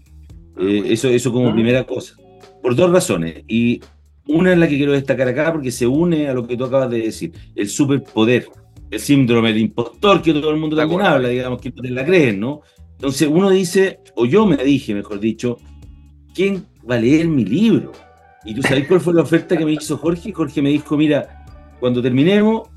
Ah, 0.56 0.60
eh, 0.62 0.82
eso, 0.86 1.08
eso 1.08 1.32
como 1.32 1.48
ah. 1.48 1.54
primera 1.54 1.84
cosa. 1.84 2.14
Por 2.62 2.74
dos 2.74 2.90
razones. 2.90 3.44
Y 3.46 3.80
una 4.28 4.52
es 4.52 4.58
la 4.58 4.68
que 4.68 4.76
quiero 4.76 4.92
destacar 4.92 5.28
acá 5.28 5.52
porque 5.52 5.70
se 5.70 5.86
une 5.86 6.28
a 6.28 6.34
lo 6.34 6.46
que 6.46 6.56
tú 6.56 6.64
acabas 6.64 6.90
de 6.90 7.00
decir. 7.00 7.32
El 7.54 7.68
superpoder, 7.68 8.46
el 8.90 9.00
síndrome 9.00 9.48
del 9.48 9.62
impostor 9.62 10.22
que 10.22 10.32
todo 10.34 10.50
el 10.50 10.58
mundo 10.58 10.76
también 10.76 11.02
habla, 11.02 11.28
digamos, 11.28 11.60
que 11.60 11.70
no 11.70 11.82
te 11.82 11.90
la 11.90 12.04
creen, 12.04 12.38
¿no? 12.38 12.60
Entonces 12.92 13.28
uno 13.30 13.48
dice, 13.50 14.00
o 14.16 14.26
yo 14.26 14.46
me 14.46 14.56
dije, 14.56 14.94
mejor 14.94 15.18
dicho, 15.18 15.58
¿quién 16.34 16.66
va 16.88 16.96
a 16.96 17.00
leer 17.00 17.26
mi 17.26 17.44
libro? 17.44 17.92
Y 18.44 18.54
tú 18.54 18.62
sabes 18.62 18.86
cuál 18.86 19.00
fue 19.00 19.14
la 19.14 19.22
oferta 19.22 19.56
que 19.56 19.64
me 19.64 19.72
hizo 19.72 19.96
Jorge. 19.96 20.32
Jorge 20.32 20.62
me 20.62 20.70
dijo, 20.70 20.96
mira, 20.96 21.46
cuando 21.80 22.02
terminemos, 22.02 22.68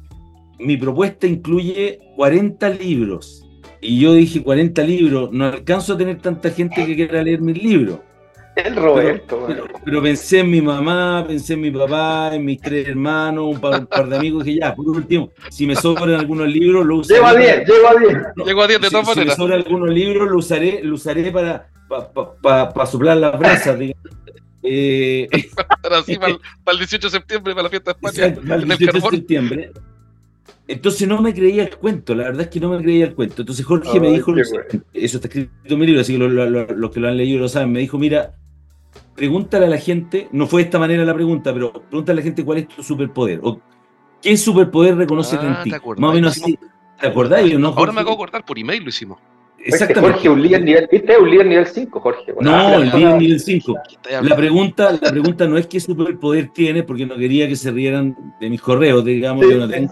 mi 0.60 0.78
propuesta 0.78 1.28
incluye 1.28 2.00
40 2.16 2.70
libros. 2.70 3.46
Y 3.82 4.00
yo 4.00 4.14
dije, 4.14 4.44
40 4.44 4.84
libros, 4.84 5.32
no 5.32 5.46
alcanzo 5.46 5.94
a 5.94 5.98
tener 5.98 6.20
tanta 6.20 6.52
gente 6.52 6.86
que 6.86 6.96
quiera 6.96 7.24
leer 7.24 7.42
mis 7.42 7.62
libros. 7.62 8.00
El 8.56 8.76
Roberto. 8.76 9.48
Pero, 9.86 10.02
pensé 10.02 10.40
en 10.40 10.52
mi 10.52 10.62
mamá, 10.62 11.24
pensé 11.28 11.54
en 11.54 11.62
mi 11.62 11.72
papá, 11.72 12.32
en 12.34 12.44
mis 12.44 12.60
tres 12.60 12.88
hermanos, 12.88 13.56
un 13.56 13.60
par, 13.60 14.08
de 14.08 14.16
amigos 14.16 14.44
que 14.44 14.56
ya, 14.56 14.76
por 14.76 14.88
último, 14.88 15.32
si 15.50 15.66
me 15.66 15.76
sobran 15.76 16.12
algunos 16.12 16.48
libros, 16.48 16.86
lo 16.86 16.98
usaré. 16.98 17.20
Llego 17.20 17.28
a 17.28 17.36
10, 17.36 17.68
llego 17.68 17.88
a 17.88 17.96
10. 17.96 18.46
llego 18.46 18.62
a 18.64 18.68
10 18.68 18.82
de 18.82 18.90
todas 18.90 19.08
maneras. 19.08 19.36
Si 19.36 19.42
me 19.42 19.46
sobran 19.46 19.60
algunos 19.60 19.90
libros, 19.90 20.30
lo 20.30 20.38
usaré, 20.38 20.82
lo 20.84 20.96
usaré 20.96 21.32
para, 21.32 21.70
para, 22.42 22.86
soplar 22.86 23.18
las 23.18 23.40
brasas, 23.40 23.80
digamos. 23.80 24.02
Eh, 24.64 25.28
para, 25.56 26.04
para, 26.04 26.74
el 26.74 26.78
18 26.78 27.08
de 27.08 27.12
septiembre, 27.12 27.54
para 27.54 27.64
la 27.64 27.70
fiesta 27.70 27.94
de 27.94 28.08
España. 28.08 28.42
para 28.48 28.62
el 28.62 28.68
18 28.68 28.92
de 28.92 29.02
septiembre. 29.02 29.72
Entonces 30.72 31.06
no 31.06 31.22
me 31.22 31.34
creía 31.34 31.64
el 31.64 31.76
cuento, 31.76 32.16
la 32.16 32.24
verdad 32.24 32.44
es 32.44 32.48
que 32.48 32.62
no 32.62 32.70
me 32.70 32.82
creía 32.82 33.06
el 33.06 33.14
cuento. 33.14 33.42
Entonces 33.42 33.66
Jorge 33.66 34.00
me 34.00 34.10
dijo, 34.10 34.34
eso 34.38 34.78
está 34.94 35.28
escrito 35.28 35.52
en 35.66 35.80
mi 35.80 35.86
libro, 35.86 36.00
así 36.00 36.14
que 36.14 36.20
los 36.20 36.92
que 36.92 37.00
lo 37.02 37.08
han 37.10 37.18
leído 37.18 37.40
lo 37.40 37.50
saben, 37.50 37.74
me 37.74 37.80
dijo, 37.80 37.98
mira, 37.98 38.36
pregúntale 39.14 39.66
a 39.66 39.70
la 39.70 39.78
gente, 39.78 40.30
no 40.32 40.48
fue 40.48 40.62
de 40.62 40.66
esta 40.66 40.80
manera 40.80 41.04
la 41.04 41.14
pregunta, 41.14 41.54
pero 41.54 41.74
pregúntale 41.74 42.22
a 42.22 42.22
la 42.22 42.24
gente 42.24 42.46
cuál 42.46 42.60
es 42.60 42.70
tu 42.70 42.84
superpoder, 42.84 43.42
o 43.44 43.60
qué 44.22 44.38
superpoder 44.38 44.96
reconoce 44.96 45.36
en 45.36 45.42
ah, 45.48 45.62
ti. 45.62 45.72
Más 45.72 46.12
o 46.12 46.14
menos 46.14 46.38
así. 46.38 46.58
¿Te 47.00 47.08
acordáis? 47.08 47.60
¿no, 47.60 47.70
Ahora 47.70 47.92
me 47.92 48.00
acabo 48.00 48.16
de 48.16 48.24
acordar, 48.24 48.46
por 48.46 48.58
email 48.58 48.84
lo 48.84 48.90
hicimos. 48.90 49.20
Exactamente. 49.66 50.14
Jorge, 50.14 50.30
un 50.30 50.42
líder 50.42 50.64
nivel, 50.64 50.90
¿viste? 50.92 51.18
Un 51.18 51.30
líder 51.30 51.46
nivel 51.48 51.68
5, 51.68 52.00
Jorge. 52.00 52.34
no, 52.40 52.82
el 52.82 52.90
líder 52.90 53.16
nivel 53.18 53.40
5. 53.40 53.80
La 54.22 54.36
pregunta, 54.36 54.92
la 55.02 55.12
pregunta 55.12 55.48
no 55.48 55.58
es 55.58 55.68
qué 55.68 55.80
superpoder 55.80 56.50
tiene, 56.50 56.84
porque 56.84 57.06
no 57.06 57.16
quería 57.16 57.48
que 57.48 57.56
se 57.56 57.72
rieran 57.72 58.16
de 58.40 58.50
mis 58.50 58.62
correos, 58.62 59.04
digamos. 59.06 59.46
yo 59.48 59.58
no 59.58 59.70
tengo, 59.70 59.92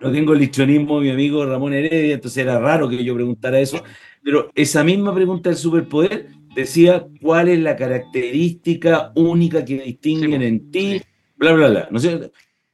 no 0.00 0.12
tengo 0.12 0.32
el 0.34 0.42
histrionismo 0.42 1.00
de 1.00 1.06
mi 1.06 1.10
amigo 1.10 1.44
Ramón 1.44 1.74
Heredia, 1.74 2.14
entonces 2.14 2.42
era 2.42 2.58
raro 2.58 2.88
que 2.88 3.02
yo 3.02 3.14
preguntara 3.14 3.58
eso. 3.58 3.82
Pero 4.22 4.50
esa 4.54 4.84
misma 4.84 5.14
pregunta 5.14 5.50
del 5.50 5.58
superpoder 5.58 6.28
decía 6.54 7.06
cuál 7.20 7.48
es 7.48 7.58
la 7.60 7.76
característica 7.76 9.12
única 9.14 9.64
que 9.64 9.80
distinguen 9.80 10.42
en 10.42 10.70
ti, 10.70 11.00
bla, 11.36 11.52
bla, 11.52 11.68
bla. 11.68 11.88
¿no 11.90 11.98
sé? 11.98 12.30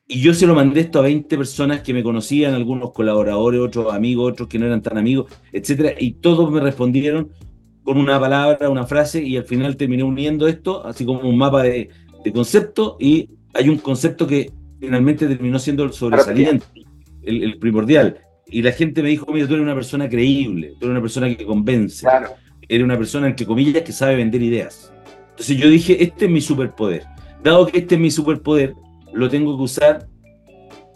Y 0.07 0.21
yo 0.21 0.35
se 0.35 0.47
lo 0.47 0.55
mandé 0.55 0.81
esto 0.81 0.99
a 0.99 1.03
20 1.03 1.37
personas 1.37 1.81
que 1.81 1.95
me 1.95 2.03
conocían, 2.03 2.53
algunos 2.53 2.93
colaboradores, 2.93 3.61
otros 3.61 3.93
amigos, 3.93 4.33
otros 4.33 4.49
que 4.49 4.59
no 4.59 4.67
eran 4.67 4.83
tan 4.83 4.99
amigos, 4.99 5.33
etcétera, 5.51 5.95
y 5.99 6.12
todos 6.14 6.51
me 6.51 6.61
respondieron 6.61 7.31
con 7.83 7.97
una 7.97 8.21
palabra, 8.21 8.69
una 8.69 8.87
frase, 8.87 9.23
y 9.23 9.37
al 9.38 9.45
final 9.45 9.77
terminé 9.77 10.03
uniendo 10.03 10.47
esto, 10.47 10.85
así 10.87 11.07
como 11.07 11.21
un 11.21 11.38
mapa 11.38 11.62
de, 11.62 11.88
de 12.23 12.33
concepto, 12.33 12.99
y 13.01 13.31
hay 13.55 13.71
un 13.71 13.79
concepto 13.79 14.27
que 14.27 14.51
finalmente 14.79 15.27
terminó 15.27 15.59
siendo 15.59 15.85
el 15.85 15.93
sobresaliente, 15.93 16.67
el, 17.23 17.43
el, 17.43 17.59
primordial. 17.59 18.19
Y 18.47 18.61
la 18.61 18.73
gente 18.73 19.03
me 19.03 19.09
dijo, 19.09 19.33
mira, 19.33 19.47
tú 19.47 19.55
eres 19.55 19.64
una 19.64 19.75
persona 19.75 20.09
creíble, 20.09 20.75
tú 20.79 20.87
eres 20.87 20.90
una 20.90 21.01
persona 21.01 21.35
que 21.35 21.47
convence, 21.47 22.07
eres 22.69 22.85
una 22.85 22.99
persona, 22.99 23.27
entre 23.27 23.47
comillas, 23.47 23.83
que 23.83 23.93
sabe 23.93 24.17
vender 24.17 24.43
ideas. 24.43 24.93
Entonces 25.31 25.57
yo 25.57 25.69
dije, 25.71 26.03
este 26.03 26.27
es 26.27 26.31
mi 26.31 26.43
superpoder. 26.43 27.05
Dado 27.43 27.67
que 27.67 27.79
este 27.79 27.95
es 27.95 28.01
mi 28.01 28.11
superpoder, 28.11 28.75
lo 29.14 29.29
tengo 29.29 29.57
que 29.57 29.62
usar 29.62 30.07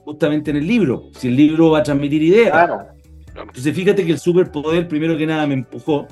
justamente 0.04 0.50
en 0.50 0.59
el 0.59 0.66
libro, 0.66 1.11
si 1.12 1.28
el 1.28 1.37
libro 1.37 1.70
va 1.70 1.78
a 1.81 1.83
transmitir 1.83 2.22
ideas. 2.22 2.50
Claro. 2.50 2.87
Entonces 3.35 3.74
fíjate 3.74 4.04
que 4.04 4.12
el 4.12 4.18
superpoder, 4.18 4.88
primero 4.88 5.16
que 5.16 5.26
nada, 5.26 5.46
me 5.46 5.54
empujó, 5.54 6.07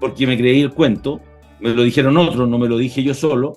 porque 0.00 0.26
me 0.26 0.36
creí 0.36 0.60
el 0.62 0.72
cuento, 0.72 1.20
me 1.60 1.70
lo 1.70 1.82
dijeron 1.82 2.16
otros, 2.16 2.48
no 2.48 2.58
me 2.58 2.68
lo 2.68 2.76
dije 2.76 3.02
yo 3.02 3.14
solo, 3.14 3.56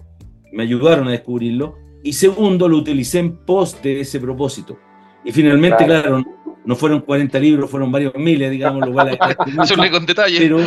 me 0.51 0.63
ayudaron 0.63 1.07
a 1.07 1.11
descubrirlo, 1.11 1.75
y 2.03 2.13
segundo, 2.13 2.69
lo 2.69 2.77
utilicé 2.77 3.19
en 3.19 3.35
pos 3.35 3.81
de 3.81 4.01
ese 4.01 4.19
propósito. 4.19 4.77
Y 5.23 5.31
finalmente, 5.31 5.85
claro, 5.85 6.23
no 6.63 6.75
fueron 6.75 7.01
40 7.01 7.39
libros, 7.39 7.69
fueron 7.69 7.91
varios 7.91 8.13
miles, 8.15 8.51
digamos, 8.51 8.85
lo 8.85 8.93
cual 8.93 9.17
Eso 9.63 9.75
con 9.91 10.05
detalle. 10.05 10.37
Pero, 10.37 10.59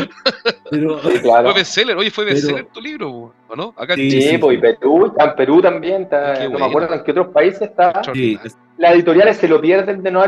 pero 0.70 0.98
Fue 0.98 1.54
bestseller, 1.54 1.96
oye, 1.96 2.10
fue 2.10 2.24
bestseller 2.24 2.66
tu 2.66 2.80
libro, 2.80 3.32
¿o 3.48 3.56
no? 3.56 3.74
Acá 3.76 3.94
sí, 3.94 4.10
sí, 4.10 4.38
pues, 4.38 4.58
y 4.58 4.60
Perú, 4.60 5.12
en 5.18 5.34
Perú 5.36 5.62
también, 5.62 6.02
está, 6.02 6.48
no 6.48 6.58
me 6.58 6.66
acuerdo 6.66 6.94
en 6.94 7.02
qué 7.04 7.10
otros 7.12 7.28
países 7.28 7.62
está. 7.62 8.02
Sí. 8.12 8.38
Las 8.76 8.94
editoriales 8.94 9.36
se 9.38 9.48
lo 9.48 9.60
pierden 9.60 10.02
de 10.02 10.10
no, 10.10 10.22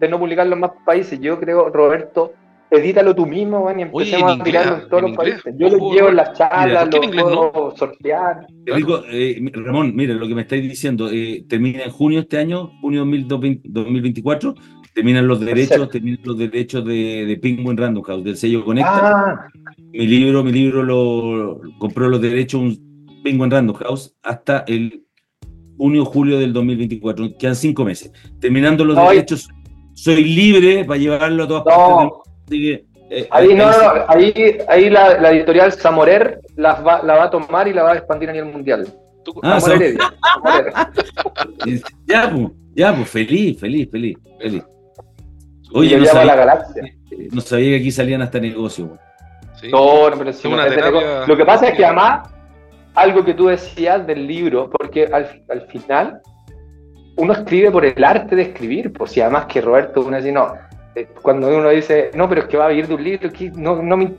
de 0.00 0.08
no 0.08 0.18
publicarlo 0.18 0.54
en 0.54 0.60
más 0.60 0.72
países. 0.84 1.20
Yo 1.20 1.38
creo, 1.38 1.68
Roberto, 1.68 2.32
edítalo 2.70 3.14
tú 3.14 3.26
mismo, 3.26 3.64
man, 3.64 3.78
y 3.78 3.82
empecemos 3.82 4.40
a 4.40 4.44
tirarlo 4.44 4.82
en 4.82 4.88
todos 4.88 5.02
los 5.02 5.16
países. 5.16 5.54
Yo 5.58 5.68
lo 5.68 5.92
llevo 5.92 6.08
en 6.08 6.16
las 6.16 6.32
charlas, 6.32 6.88
lo 6.92 7.00
puedo 7.00 7.52
no? 7.52 7.76
sortear. 7.76 8.46
Digo, 8.64 9.02
eh, 9.10 9.40
Ramón, 9.52 9.94
mira, 9.94 10.14
lo 10.14 10.26
que 10.28 10.34
me 10.34 10.42
estáis 10.42 10.62
diciendo, 10.62 11.10
eh, 11.10 11.44
termina 11.48 11.84
en 11.84 11.90
junio 11.90 12.20
este 12.20 12.38
año, 12.38 12.70
junio 12.80 13.04
2024, 13.04 14.54
terminan 14.94 15.26
los 15.26 15.40
derechos, 15.40 15.88
terminan 15.90 16.20
los 16.24 16.38
derechos 16.38 16.84
de, 16.84 17.26
de 17.26 17.36
Penguin 17.36 17.76
Random 17.76 18.02
House, 18.02 18.24
del 18.24 18.36
sello 18.36 18.64
Conecta. 18.64 18.90
Ah. 18.92 19.48
Mi 19.92 20.06
libro, 20.06 20.42
mi 20.44 20.52
libro 20.52 20.82
lo 20.82 21.60
compró 21.78 22.08
los 22.08 22.20
derechos 22.20 22.60
un 22.60 23.20
Penguin 23.22 23.50
Random 23.50 23.76
House 23.76 24.14
hasta 24.22 24.64
el 24.66 25.04
junio, 25.76 26.04
julio 26.04 26.38
del 26.38 26.52
2024. 26.52 27.36
Quedan 27.38 27.56
cinco 27.56 27.84
meses. 27.84 28.12
Terminando 28.40 28.84
los 28.84 28.96
derechos, 28.96 29.48
soy 29.94 30.24
libre 30.24 30.84
para 30.84 30.98
llevarlo 30.98 31.44
a 31.44 31.48
todas 31.48 31.64
partes 31.64 32.20
del 32.48 32.84
eh, 33.12 33.26
ahí, 33.32 33.54
no, 33.54 33.68
ahí, 34.06 34.32
ahí 34.68 34.88
la, 34.88 35.18
la, 35.18 35.32
editorial 35.32 35.72
Samorer 35.72 36.40
la 36.54 36.74
va, 36.74 37.02
la 37.02 37.16
va 37.16 37.24
a 37.24 37.30
tomar 37.30 37.66
y 37.66 37.72
la 37.72 37.82
va 37.82 37.92
a 37.92 37.96
expandir 37.96 38.30
a 38.30 38.32
nivel 38.32 38.52
mundial. 38.52 38.86
Ah, 39.42 39.58
ya, 42.06 42.30
pues, 42.30 42.50
ya, 42.74 42.94
pues, 42.94 43.10
feliz, 43.10 43.58
feliz, 43.58 43.88
feliz, 43.90 44.16
feliz. 44.38 44.62
Oye, 45.72 45.98
no 45.98 46.04
sabía, 46.04 46.24
la 46.24 46.36
galaxia. 46.36 46.82
no 47.32 47.40
sabía 47.40 47.70
que 47.70 47.76
aquí 47.76 47.90
salían 47.90 48.22
hasta 48.22 48.40
negocios. 48.40 48.90
No, 49.70 50.10
no, 50.10 50.16
pero 50.18 50.32
sí, 50.32 50.48
Lo 51.26 51.36
que 51.36 51.44
pasa 51.44 51.68
es 51.68 51.76
que 51.76 51.84
además, 51.84 52.28
algo 52.94 53.24
que 53.24 53.34
tú 53.34 53.46
decías 53.46 54.06
del 54.06 54.26
libro, 54.26 54.70
porque 54.70 55.04
al, 55.04 55.42
al 55.48 55.62
final 55.68 56.20
uno 57.16 57.32
escribe 57.32 57.70
por 57.70 57.84
el 57.84 58.02
arte 58.02 58.34
de 58.34 58.42
escribir, 58.42 58.92
pues 58.92 59.12
si 59.12 59.20
además 59.20 59.46
que 59.46 59.60
Roberto 59.60 60.00
uno 60.00 60.16
dice, 60.16 60.32
no, 60.32 60.54
eh, 60.94 61.08
cuando 61.20 61.48
uno 61.48 61.68
dice, 61.68 62.10
no, 62.14 62.28
pero 62.28 62.42
es 62.42 62.48
que 62.48 62.56
va 62.56 62.66
a 62.66 62.68
vivir 62.68 62.88
de 62.88 62.94
un 62.94 63.04
libro, 63.04 63.30
que 63.30 63.50
no, 63.50 63.82
no 63.82 63.96
me, 63.96 64.14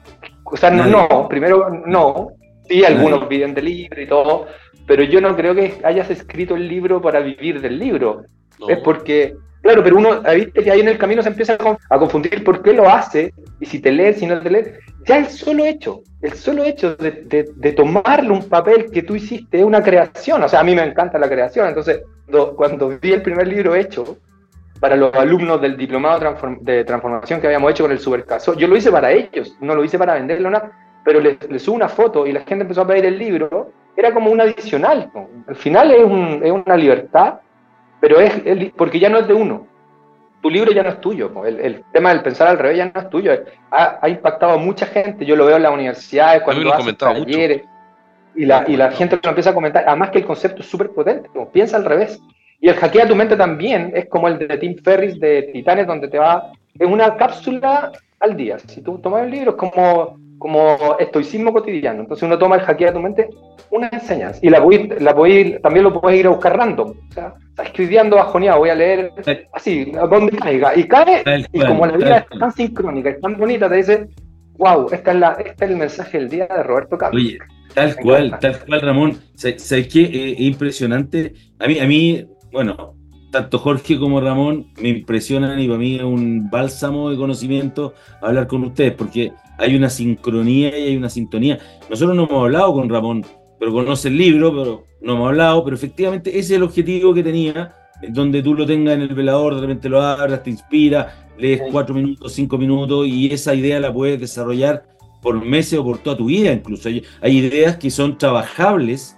o 0.46 0.56
sea, 0.56 0.70
no, 0.70 1.28
primero 1.28 1.70
no, 1.86 2.30
sí, 2.68 2.84
algunos 2.86 3.28
viven 3.28 3.54
de 3.54 3.62
libro 3.62 4.02
y 4.02 4.08
todo, 4.08 4.48
pero 4.86 5.04
yo 5.04 5.20
no 5.20 5.36
creo 5.36 5.56
que 5.56 5.80
hayas 5.84 6.10
escrito 6.10 6.56
el 6.56 6.68
libro 6.68 7.02
para 7.02 7.20
vivir 7.20 7.62
del 7.62 7.80
libro, 7.80 8.24
es 8.68 8.78
porque 8.80 9.36
Claro, 9.62 9.84
pero 9.84 9.98
uno, 9.98 10.22
viste 10.36 10.64
que 10.64 10.72
ahí 10.72 10.80
en 10.80 10.88
el 10.88 10.98
camino 10.98 11.22
se 11.22 11.30
empieza 11.30 11.56
a 11.90 12.00
confundir 12.00 12.44
por 12.44 12.64
qué 12.64 12.74
lo 12.74 12.90
hace, 12.90 13.34
y 13.60 13.66
si 13.66 13.80
te 13.80 13.92
lees, 13.92 14.18
si 14.18 14.26
no 14.26 14.42
te 14.42 14.50
lees. 14.50 14.80
Ya 15.06 15.18
el 15.18 15.28
solo 15.28 15.66
hecho, 15.66 16.02
el 16.22 16.34
solo 16.34 16.64
hecho 16.64 16.96
de, 16.96 17.48
de, 17.56 17.72
tomarle 17.74 18.32
un 18.32 18.48
papel 18.50 18.90
que 18.92 19.04
tú 19.04 19.16
hiciste 19.16 19.60
es 19.60 19.66
una 19.66 19.84
creación. 19.84 20.44
O 20.44 20.50
sea, 20.50 20.62
a 20.62 20.64
mí 20.64 20.76
me 20.76 20.84
encanta 20.84 21.20
la 21.20 21.30
creación. 21.30 21.68
Entonces, 21.68 22.02
cuando 22.56 22.90
vi 23.00 23.12
el 23.12 23.22
primer 23.22 23.48
libro 23.48 23.76
hecho 23.76 24.18
para 24.80 24.96
los 24.96 25.14
alumnos 25.14 25.62
del 25.62 25.78
diplomado 25.78 26.36
de 26.62 26.84
transformación 26.84 27.40
que 27.40 27.48
habíamos 27.48 27.72
hecho 27.72 27.84
con 27.84 27.92
el 27.92 28.00
Supercaso, 28.00 28.56
yo 28.56 28.68
lo 28.68 28.76
hice 28.76 28.92
para 28.92 29.12
ellos, 29.12 29.56
no 29.60 29.76
lo 29.76 29.84
hice 29.84 29.98
para 29.98 30.16
venderlo 30.16 30.50
nada, 30.50 30.72
pero 31.04 31.20
les, 31.20 31.38
les 31.50 31.62
subo 31.62 31.76
una 31.76 31.90
foto 31.90 32.26
y 32.26 32.32
la 32.32 32.42
gente 32.42 32.64
empezó 32.64 32.82
a 32.82 32.88
pedir 32.88 33.06
el 33.06 33.18
libro. 33.18 33.72
Era 33.96 34.12
como 34.14 34.32
un 34.32 34.42
adicional. 34.42 35.12
Al 35.48 35.56
final 35.56 35.92
es, 35.92 36.04
un, 36.04 36.42
es 36.44 36.52
una 36.52 36.78
libertad 36.78 37.42
pero 38.02 38.20
es 38.20 38.34
porque 38.76 39.00
ya 39.00 39.10
no 39.10 39.20
es 39.20 39.28
de 39.28 39.34
uno. 39.34 39.68
tu 40.42 40.50
libro 40.50 40.72
ya 40.72 40.84
no 40.84 40.90
es 40.90 41.00
tuyo. 41.00 41.32
El, 41.46 41.84
tema 41.94 42.10
del 42.10 42.24
pensar 42.24 42.48
al 42.48 42.58
revés 42.58 42.80
ya 42.80 42.92
no 42.94 43.00
es 43.00 43.10
tuyo. 43.10 43.32
Ha, 43.70 44.10
impactado 44.10 44.54
a 44.54 44.58
mucha 44.58 44.88
gente. 44.88 45.24
Yo 45.24 45.36
lo 45.36 45.46
veo 45.46 45.56
en 45.56 45.64
las 45.64 45.72
universidades, 45.72 46.42
cuando 46.42 46.64
lo 46.64 46.74
hacen 46.74 46.96
talleres. 46.98 47.62
Y 48.34 48.46
la, 48.46 48.66
y 48.68 48.76
la 48.76 48.92
gente 48.92 49.20
lo 49.22 49.30
empieza 49.30 49.52
a 49.52 49.54
comentar. 49.54 49.84
Además 49.88 50.10
que 50.10 50.18
el 50.18 50.26
concepto 50.26 50.62
es 50.62 50.70
súper 50.70 50.90
potente. 50.90 51.30
piensa 51.54 51.78
al 51.78 51.86
revés. 51.86 52.20
Y 52.60 52.70
el 52.70 52.76
hackea 52.76 53.08
tu 53.08 53.16
mente 53.16 53.36
también 53.36 53.92
es 53.96 54.08
como 54.08 54.28
el 54.28 54.40
de 54.40 54.58
Tim 54.58 54.76
Ferris 54.84 55.20
de 55.20 55.50
Titanes, 55.54 55.88
donde 55.88 56.08
te 56.08 56.18
va 56.18 56.52
en 56.78 56.92
una 56.92 57.16
cápsula 57.18 57.92
al 58.20 58.36
día. 58.36 58.58
Si 58.60 58.82
tú 58.82 59.00
tomas 59.00 59.24
el 59.24 59.32
libro, 59.32 59.52
es 59.52 59.58
como, 59.58 60.20
como 60.42 60.98
estoicismo 60.98 61.54
cotidiano. 61.54 62.02
Entonces 62.02 62.24
uno 62.24 62.38
toma 62.40 62.56
el 62.56 62.64
hackea 62.64 62.92
tu 62.92 63.00
mente, 63.00 63.30
una 63.70 63.90
enseñanza. 63.90 64.40
Y 64.42 64.50
la, 64.50 64.60
la 65.00 65.14
también 65.62 65.84
lo 65.84 66.02
puedes 66.02 66.20
ir 66.20 66.26
a 66.26 66.32
buscar 66.32 66.58
random. 66.58 66.90
O 66.90 67.14
sea, 67.14 67.36
estás 67.48 67.68
escribiendo 67.68 68.16
bajoneado, 68.16 68.58
voy 68.58 68.70
a 68.70 68.76
leer 68.76 69.12
así, 69.54 69.92
donde 69.92 70.36
caiga. 70.38 70.76
Y 70.76 70.86
cae, 70.86 71.24
y 71.54 71.60
como 71.60 71.86
la 71.86 71.96
vida 71.96 72.26
es 72.32 72.40
tan 72.40 72.52
sincrónica, 72.52 73.12
es 73.12 73.22
tan 73.22 73.38
bonita, 73.38 73.70
te 73.70 73.76
dice, 73.76 74.08
wow, 74.58 74.88
esta 74.92 75.12
es 75.12 75.20
la, 75.20 75.32
este 75.34 75.66
es 75.66 75.72
el 75.72 75.78
mensaje 75.78 76.18
del 76.18 76.30
día 76.30 76.48
de 76.48 76.64
Roberto 76.64 76.98
Carlos. 76.98 77.22
Oye, 77.22 77.38
tal 77.76 77.96
cual, 77.98 78.40
tal 78.40 78.66
cual, 78.66 78.82
Ramón. 78.82 79.18
¿Sabes 79.36 79.88
qué? 79.94 80.02
Eh, 80.02 80.36
impresionante. 80.40 81.34
A 81.60 81.68
mí, 81.68 81.80
a 81.80 81.86
mí, 81.86 82.26
bueno, 82.52 82.96
tanto 83.32 83.58
Jorge 83.58 83.98
como 83.98 84.20
Ramón 84.20 84.68
me 84.82 84.90
impresionan 84.90 85.60
y 85.60 85.68
para 85.68 85.80
mí 85.80 85.96
es 85.96 86.04
un 86.04 86.50
bálsamo 86.50 87.10
de 87.10 87.18
conocimiento 87.18 87.94
hablar 88.22 88.48
con 88.48 88.64
ustedes, 88.66 88.94
porque 88.94 89.32
hay 89.58 89.76
una 89.76 89.90
sincronía 89.90 90.78
y 90.78 90.90
hay 90.90 90.98
una 90.98 91.10
sintonía. 91.10 91.58
Nosotros 91.90 92.16
no 92.16 92.26
hemos 92.26 92.44
hablado 92.44 92.74
con 92.74 92.90
Ramón, 92.90 93.26
pero 93.60 93.72
conoce 93.72 94.10
el 94.10 94.18
libro, 94.18 94.52
pero 94.52 94.84
no 95.02 95.14
hemos 95.14 95.30
hablado, 95.30 95.64
pero 95.64 95.76
efectivamente 95.76 96.30
ese 96.32 96.40
es 96.40 96.52
el 96.52 96.64
objetivo 96.64 97.14
que 97.14 97.24
tenía, 97.24 97.74
donde 98.10 98.44
tú 98.44 98.54
lo 98.54 98.66
tengas 98.66 98.96
en 98.96 99.02
el 99.02 99.16
velador, 99.16 99.56
de 99.56 99.62
repente 99.62 99.88
lo 99.88 100.02
abras, 100.02 100.44
te 100.44 100.50
inspira, 100.50 101.28
lees 101.38 101.62
cuatro 101.72 101.96
minutos, 101.96 102.34
cinco 102.34 102.58
minutos 102.58 103.08
y 103.08 103.32
esa 103.32 103.56
idea 103.56 103.80
la 103.80 103.94
puedes 103.94 104.20
desarrollar 104.20 104.84
por 105.22 105.44
meses 105.46 105.80
o 105.80 105.84
por 105.84 106.00
toda 106.00 106.18
tu 106.18 106.26
vida 106.26 106.52
incluso. 106.52 106.90
Hay, 106.90 107.04
hay 107.22 107.38
ideas 107.38 107.78
que 107.78 107.90
son 107.90 108.18
trabajables 108.18 109.18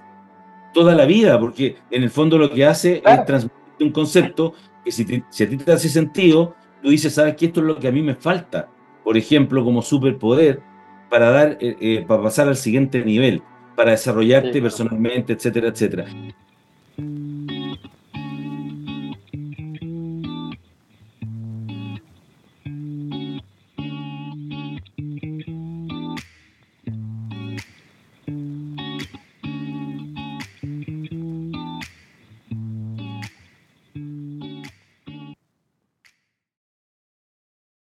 toda 0.73 0.93
la 0.95 1.06
vida, 1.06 1.39
porque 1.39 1.78
en 1.91 2.04
el 2.04 2.10
fondo 2.10 2.38
lo 2.38 2.52
que 2.52 2.65
hace 2.65 3.02
es 3.06 3.26
transmitir 3.26 3.62
un 3.79 3.91
concepto 3.91 4.53
que 4.83 4.91
si, 4.91 5.03
a 5.03 5.49
ti 5.49 5.57
te 5.57 5.71
hace 5.71 5.89
sentido, 5.89 6.55
tú 6.81 6.89
dices, 6.89 7.13
sabes 7.13 7.36
que 7.36 7.47
esto 7.47 7.62
es 7.62 7.65
lo 7.67 7.79
que 7.79 7.88
a 7.88 7.91
mí 7.91 8.01
me 8.01 8.15
falta, 8.15 8.69
por 9.03 9.17
ejemplo, 9.17 9.63
como 9.63 9.81
superpoder, 9.81 10.62
para, 11.09 11.29
dar, 11.29 11.57
eh, 11.62 11.77
eh, 11.79 12.05
para 12.07 12.23
pasar 12.23 12.47
al 12.47 12.55
siguiente 12.55 13.03
nivel, 13.03 13.41
para 13.75 13.91
desarrollarte 13.91 14.62
personalmente, 14.62 15.33
etcétera, 15.33 15.67
etcétera. 15.67 16.05